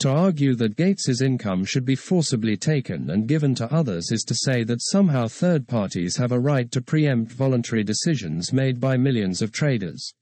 To 0.00 0.10
argue 0.10 0.54
that 0.56 0.76
Gates's 0.76 1.22
income 1.22 1.64
should 1.64 1.86
be 1.86 1.96
forcibly 1.96 2.56
taken 2.56 3.08
and 3.08 3.26
given 3.26 3.54
to 3.54 3.72
others 3.72 4.12
is 4.12 4.24
to 4.24 4.34
say 4.34 4.62
that 4.64 4.82
somehow 4.82 5.26
third 5.26 5.66
parties 5.66 6.16
have 6.16 6.32
a 6.32 6.38
right 6.38 6.70
to 6.72 6.82
preempt 6.82 7.32
voluntary 7.32 7.82
decisions 7.82 8.52
made 8.52 8.78
by 8.78 8.98
millions 8.98 9.40
of 9.40 9.52
traders. 9.52 10.12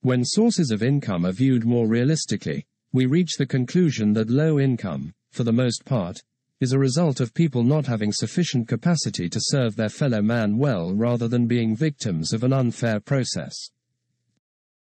When 0.00 0.24
sources 0.24 0.70
of 0.70 0.82
income 0.82 1.24
are 1.24 1.32
viewed 1.32 1.64
more 1.64 1.86
realistically, 1.86 2.66
we 2.92 3.06
reach 3.06 3.36
the 3.38 3.46
conclusion 3.46 4.12
that 4.14 4.30
low 4.30 4.58
income, 4.58 5.14
for 5.30 5.44
the 5.44 5.52
most 5.52 5.84
part, 5.84 6.22
is 6.60 6.72
a 6.72 6.78
result 6.78 7.20
of 7.20 7.34
people 7.34 7.62
not 7.62 7.86
having 7.86 8.12
sufficient 8.12 8.68
capacity 8.68 9.28
to 9.28 9.40
serve 9.40 9.76
their 9.76 9.88
fellow 9.88 10.22
man 10.22 10.56
well 10.56 10.94
rather 10.94 11.28
than 11.28 11.46
being 11.46 11.76
victims 11.76 12.32
of 12.32 12.44
an 12.44 12.52
unfair 12.52 13.00
process. 13.00 13.54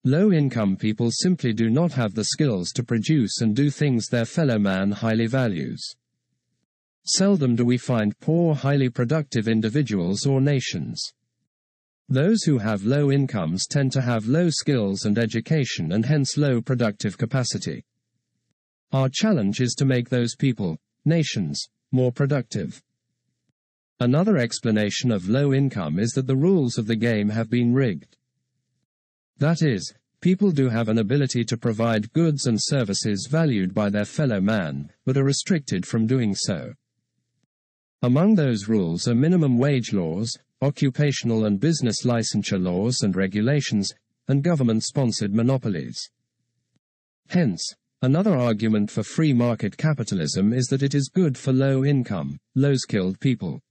Low 0.05 0.33
income 0.33 0.77
people 0.77 1.11
simply 1.11 1.53
do 1.53 1.71
not 1.71 1.93
have 1.93 2.15
the 2.15 2.25
skills 2.25 2.73
to 2.73 2.85
produce 2.85 3.41
and 3.41 3.57
do 3.57 3.71
things 3.71 4.09
their 4.09 4.27
fellow 4.27 4.59
man 4.59 4.91
highly 4.91 5.27
values. 5.27 5.95
Seldom 7.07 7.57
do 7.57 7.65
we 7.65 7.79
find 7.79 8.19
poor, 8.21 8.55
highly 8.55 8.91
productive 8.91 9.49
individuals 9.49 10.27
or 10.27 10.41
nations. 10.41 11.03
Those 12.09 12.43
who 12.43 12.59
have 12.59 12.85
low 12.85 13.11
incomes 13.11 13.67
tend 13.67 13.93
to 13.93 14.03
have 14.03 14.27
low 14.27 14.51
skills 14.51 15.07
and 15.07 15.19
education 15.19 15.93
and 15.93 16.05
hence 16.05 16.37
low 16.37 16.61
productive 16.61 17.17
capacity. 17.17 17.85
Our 18.93 19.09
challenge 19.09 19.61
is 19.61 19.75
to 19.79 19.87
make 19.87 20.11
those 20.11 20.37
people, 20.37 20.79
nations, 21.05 21.69
more 21.93 22.13
productive. 22.13 22.83
Another 24.01 24.37
explanation 24.39 25.11
of 25.11 25.29
low 25.29 25.53
income 25.53 25.99
is 25.99 26.11
that 26.11 26.27
the 26.27 26.37
rules 26.37 26.79
of 26.79 26.87
the 26.87 26.97
game 26.97 27.29
have 27.29 27.49
been 27.49 27.73
rigged. 27.73 28.17
That 29.39 29.63
is, 29.63 29.95
people 30.21 30.51
do 30.51 30.69
have 30.69 30.89
an 30.89 30.99
ability 30.99 31.45
to 31.45 31.57
provide 31.57 32.13
goods 32.13 32.47
and 32.47 32.59
services 32.61 33.29
valued 33.31 33.73
by 33.73 33.91
their 33.91 34.05
fellow 34.05 34.41
man, 34.41 34.91
but 35.05 35.17
are 35.17 35.25
restricted 35.25 35.87
from 35.87 36.07
doing 36.07 36.35
so. 36.35 36.75
Among 38.03 38.35
those 38.35 38.69
rules 38.69 39.07
are 39.09 39.15
minimum 39.15 39.59
wage 39.59 39.93
laws, 39.93 40.37
occupational 40.61 41.45
and 41.45 41.61
business 41.61 42.05
licensure 42.05 42.63
laws 42.63 43.01
and 43.03 43.15
regulations, 43.15 43.93
and 44.29 44.43
government-sponsored 44.43 45.35
monopolies. 45.35 46.11
Hence, 47.29 47.75
another 48.05 48.37
argument 48.37 48.91
for 48.91 49.03
free 49.03 49.33
market 49.33 49.79
capitalism 49.79 50.53
is 50.53 50.67
that 50.67 50.83
it 50.83 50.95
is 50.95 51.09
good 51.09 51.39
for 51.39 51.55
low-income, 51.55 52.39
low-skilled 52.55 53.19
people. 53.19 53.63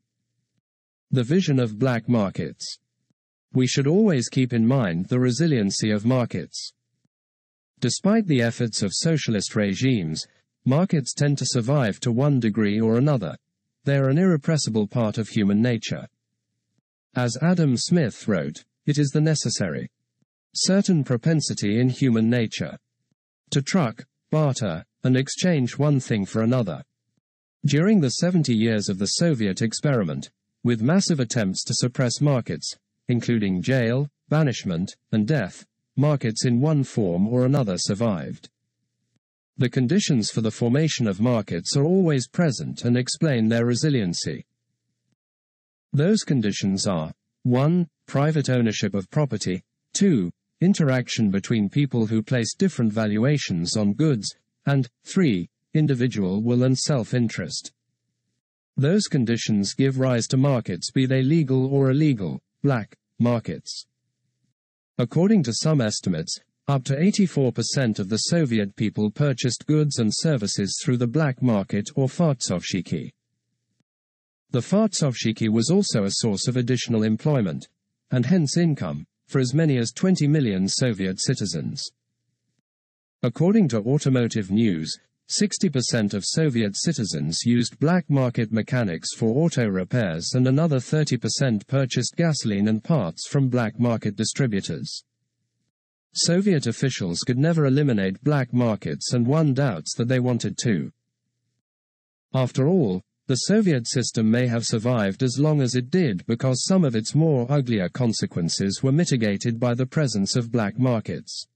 The 1.12 1.24
vision 1.24 1.60
of 1.60 1.78
black 1.78 2.10
markets. 2.10 2.80
We 3.54 3.68
should 3.68 3.86
always 3.86 4.30
keep 4.30 4.52
in 4.52 4.66
mind 4.66 5.08
the 5.08 5.20
resiliency 5.20 5.92
of 5.92 6.04
markets. 6.04 6.74
Despite 7.80 8.26
the 8.26 8.42
efforts 8.42 8.82
of 8.82 8.92
socialist 8.92 9.56
regimes, 9.56 10.26
markets 10.66 11.14
tend 11.14 11.38
to 11.38 11.46
survive 11.46 12.00
to 12.00 12.12
one 12.12 12.40
degree 12.40 12.82
or 12.82 12.98
another. 12.98 13.36
They 13.84 13.98
are 13.98 14.10
an 14.10 14.18
irrepressible 14.18 14.88
part 14.88 15.20
of 15.20 15.30
human 15.30 15.62
nature. 15.62 16.08
As 17.16 17.38
Adam 17.44 17.78
Smith 17.78 18.28
wrote, 18.28 18.64
it 18.88 18.98
is 18.98 19.10
the 19.10 19.22
necessary 19.22 19.92
certain 20.56 21.04
propensity 21.04 21.80
in 21.80 21.90
human 21.90 22.32
nature 22.32 22.78
to 23.52 23.62
truck, 23.62 24.04
barter, 24.34 24.84
and 25.04 25.16
exchange 25.16 25.78
one 25.78 26.00
thing 26.00 26.26
for 26.26 26.42
another. 26.42 26.82
During 27.68 28.02
the 28.02 28.10
70 28.10 28.52
years 28.52 28.90
of 28.90 28.98
the 28.98 29.06
Soviet 29.06 29.62
experiment, 29.62 30.32
with 30.64 30.82
massive 30.82 31.20
attempts 31.20 31.64
to 31.66 31.76
suppress 31.76 32.20
markets, 32.20 32.76
including 33.10 33.62
jail, 33.62 34.10
banishment, 34.30 34.96
and 35.12 35.28
death, 35.28 35.68
markets 35.96 36.46
in 36.46 36.60
one 36.60 36.84
form 36.84 37.28
or 37.28 37.46
another 37.46 37.76
survived. 37.78 38.50
The 39.60 39.70
conditions 39.70 40.32
for 40.32 40.42
the 40.42 40.50
formation 40.50 41.08
of 41.08 41.22
markets 41.22 41.78
are 41.78 41.86
always 41.86 42.28
present 42.28 42.86
and 42.86 42.98
explain 42.98 43.50
their 43.50 43.68
resiliency. 43.68 44.48
Those 45.92 46.24
conditions 46.24 46.88
are 46.88 47.14
1. 47.44 47.88
Private 48.08 48.50
ownership 48.50 48.96
of 48.96 49.12
property, 49.12 49.62
2. 49.94 50.32
Interaction 50.64 51.30
between 51.30 51.68
people 51.68 52.06
who 52.06 52.24
place 52.24 52.54
different 52.54 52.94
valuations 52.94 53.76
on 53.76 53.92
goods, 53.92 54.34
and 54.66 54.88
3. 55.04 55.50
Individual 55.74 56.42
will 56.42 56.64
and 56.64 56.80
self 56.80 57.14
interest. 57.14 57.74
Those 58.78 59.08
conditions 59.08 59.74
give 59.74 60.00
rise 60.00 60.26
to 60.28 60.38
markets, 60.38 60.90
be 60.90 61.06
they 61.06 61.22
legal 61.22 61.66
or 61.66 61.92
illegal, 61.92 62.42
black 62.62 62.96
markets. 63.20 63.86
According 64.98 65.44
to 65.44 65.54
some 65.54 65.82
estimates, 65.82 66.40
up 66.70 66.86
to 66.86 66.96
84% 66.96 68.00
of 68.00 68.08
the 68.08 68.30
Soviet 68.32 68.74
people 68.78 69.12
purchased 69.12 69.66
goods 69.66 70.00
and 70.00 70.14
services 70.16 70.80
through 70.82 70.96
the 70.96 71.06
black 71.06 71.42
market 71.42 71.90
or 71.96 72.08
fartsovshiki. 72.08 73.12
The 74.52 74.60
fartsovshiki 74.60 75.50
was 75.50 75.70
also 75.70 76.06
a 76.06 76.22
source 76.22 76.48
of 76.48 76.56
additional 76.56 77.04
employment, 77.04 77.68
and 78.12 78.26
hence 78.26 78.56
income, 78.56 79.06
for 79.34 79.40
as 79.40 79.52
many 79.52 79.78
as 79.80 79.92
20 79.92 80.28
million 80.28 80.68
Soviet 80.68 81.20
citizens. 81.20 81.84
According 83.24 83.68
to 83.70 83.80
Automotive 83.80 84.52
News, 84.52 84.96
60% 85.28 86.14
of 86.14 86.24
Soviet 86.24 86.76
citizens 86.76 87.40
used 87.44 87.80
black 87.80 88.08
market 88.12 88.52
mechanics 88.52 89.16
for 89.16 89.44
auto 89.44 89.66
repairs 89.66 90.34
and 90.36 90.48
another 90.48 90.78
30% 90.78 91.66
purchased 91.66 92.14
gasoline 92.16 92.68
and 92.68 92.84
parts 92.84 93.28
from 93.28 93.50
black 93.50 93.80
market 93.80 94.16
distributors. 94.16 95.04
Soviet 96.14 96.68
officials 96.68 97.22
could 97.26 97.40
never 97.40 97.66
eliminate 97.66 98.24
black 98.24 98.54
markets 98.54 99.14
and 99.14 99.26
one 99.26 99.56
doubts 99.56 99.96
that 99.96 100.08
they 100.08 100.20
wanted 100.20 100.60
to. 100.60 100.92
After 102.36 102.68
all, 102.68 103.02
the 103.34 103.48
Soviet 103.48 103.88
system 103.88 104.30
may 104.30 104.46
have 104.46 104.64
survived 104.64 105.24
as 105.24 105.40
long 105.40 105.60
as 105.60 105.74
it 105.74 105.90
did 105.90 106.24
because 106.28 106.66
some 106.66 106.86
of 106.86 106.96
its 106.96 107.16
more 107.16 107.52
uglier 107.52 107.90
consequences 107.90 108.84
were 108.84 108.92
mitigated 108.92 109.60
by 109.60 109.74
the 109.74 109.88
presence 109.88 110.36
of 110.36 110.52
black 110.52 110.78
markets. 110.78 111.48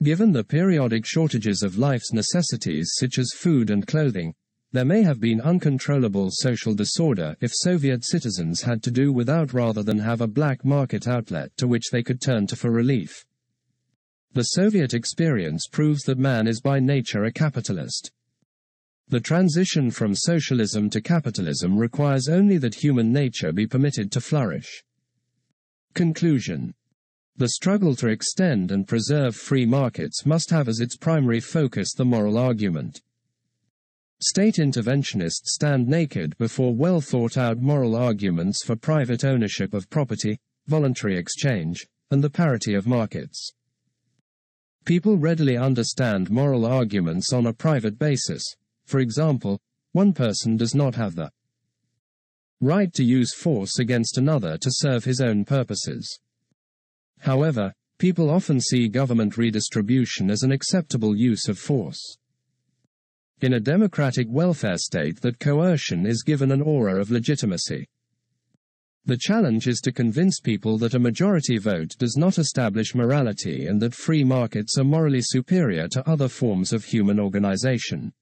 Given 0.00 0.30
the 0.30 0.44
periodic 0.44 1.04
shortages 1.04 1.64
of 1.64 1.76
life's 1.76 2.12
necessities 2.12 2.92
such 3.00 3.18
as 3.18 3.32
food 3.36 3.68
and 3.68 3.84
clothing, 3.84 4.32
there 4.70 4.84
may 4.84 5.02
have 5.02 5.18
been 5.18 5.40
uncontrollable 5.40 6.28
social 6.30 6.72
disorder 6.72 7.34
if 7.40 7.50
Soviet 7.52 8.04
citizens 8.04 8.62
had 8.62 8.80
to 8.84 8.92
do 8.92 9.12
without 9.12 9.52
rather 9.52 9.82
than 9.82 9.98
have 9.98 10.20
a 10.20 10.28
black 10.28 10.64
market 10.64 11.08
outlet 11.08 11.50
to 11.56 11.66
which 11.66 11.90
they 11.90 12.04
could 12.04 12.20
turn 12.20 12.46
to 12.46 12.54
for 12.54 12.70
relief. 12.70 13.24
The 14.34 14.44
Soviet 14.44 14.94
experience 14.94 15.66
proves 15.66 16.02
that 16.02 16.16
man 16.16 16.46
is 16.46 16.60
by 16.60 16.78
nature 16.78 17.24
a 17.24 17.32
capitalist. 17.32 18.12
The 19.10 19.20
transition 19.20 19.90
from 19.90 20.14
socialism 20.14 20.88
to 20.90 21.00
capitalism 21.00 21.76
requires 21.76 22.28
only 22.28 22.58
that 22.58 22.76
human 22.76 23.12
nature 23.12 23.52
be 23.52 23.66
permitted 23.66 24.10
to 24.12 24.20
flourish. 24.20 24.84
Conclusion 25.94 26.74
the 27.36 27.48
struggle 27.48 27.94
to 27.96 28.08
extend 28.08 28.70
and 28.70 28.86
preserve 28.86 29.34
free 29.34 29.64
markets 29.64 30.26
must 30.26 30.50
have 30.50 30.68
as 30.68 30.78
its 30.80 30.94
primary 30.94 31.40
focus 31.40 31.94
the 31.94 32.04
moral 32.04 32.36
argument. 32.36 33.00
State 34.20 34.56
interventionists 34.56 35.46
stand 35.46 35.88
naked 35.88 36.36
before 36.36 36.74
well 36.74 37.00
thought 37.00 37.38
out 37.38 37.58
moral 37.58 37.96
arguments 37.96 38.62
for 38.62 38.76
private 38.76 39.24
ownership 39.24 39.72
of 39.72 39.88
property, 39.88 40.38
voluntary 40.66 41.16
exchange, 41.16 41.86
and 42.10 42.22
the 42.22 42.28
parity 42.28 42.74
of 42.74 42.86
markets. 42.86 43.54
People 44.84 45.16
readily 45.16 45.56
understand 45.56 46.30
moral 46.30 46.66
arguments 46.66 47.32
on 47.32 47.46
a 47.46 47.54
private 47.54 47.98
basis. 47.98 48.44
For 48.90 48.98
example, 48.98 49.60
one 49.92 50.12
person 50.12 50.56
does 50.56 50.74
not 50.74 50.96
have 50.96 51.14
the 51.14 51.30
right 52.60 52.92
to 52.94 53.04
use 53.04 53.32
force 53.32 53.78
against 53.78 54.18
another 54.18 54.58
to 54.58 54.68
serve 54.68 55.04
his 55.04 55.20
own 55.20 55.44
purposes. 55.44 56.18
However, 57.20 57.72
people 57.98 58.28
often 58.28 58.60
see 58.60 58.88
government 58.88 59.38
redistribution 59.38 60.28
as 60.28 60.42
an 60.42 60.50
acceptable 60.50 61.16
use 61.16 61.46
of 61.46 61.56
force. 61.56 62.16
In 63.42 63.52
a 63.52 63.60
democratic 63.60 64.26
welfare 64.28 64.76
state 64.76 65.20
that 65.20 65.38
coercion 65.38 66.04
is 66.04 66.24
given 66.24 66.50
an 66.50 66.60
aura 66.60 67.00
of 67.00 67.12
legitimacy. 67.12 67.86
The 69.04 69.18
challenge 69.18 69.68
is 69.68 69.78
to 69.82 69.92
convince 69.92 70.40
people 70.40 70.78
that 70.78 70.94
a 70.94 70.98
majority 70.98 71.58
vote 71.58 71.94
does 71.96 72.16
not 72.16 72.38
establish 72.38 72.96
morality 72.96 73.66
and 73.66 73.80
that 73.82 73.94
free 73.94 74.24
markets 74.24 74.76
are 74.78 74.84
morally 74.84 75.22
superior 75.22 75.86
to 75.90 76.10
other 76.10 76.26
forms 76.26 76.72
of 76.72 76.84
human 76.86 77.20
organization. 77.20 78.12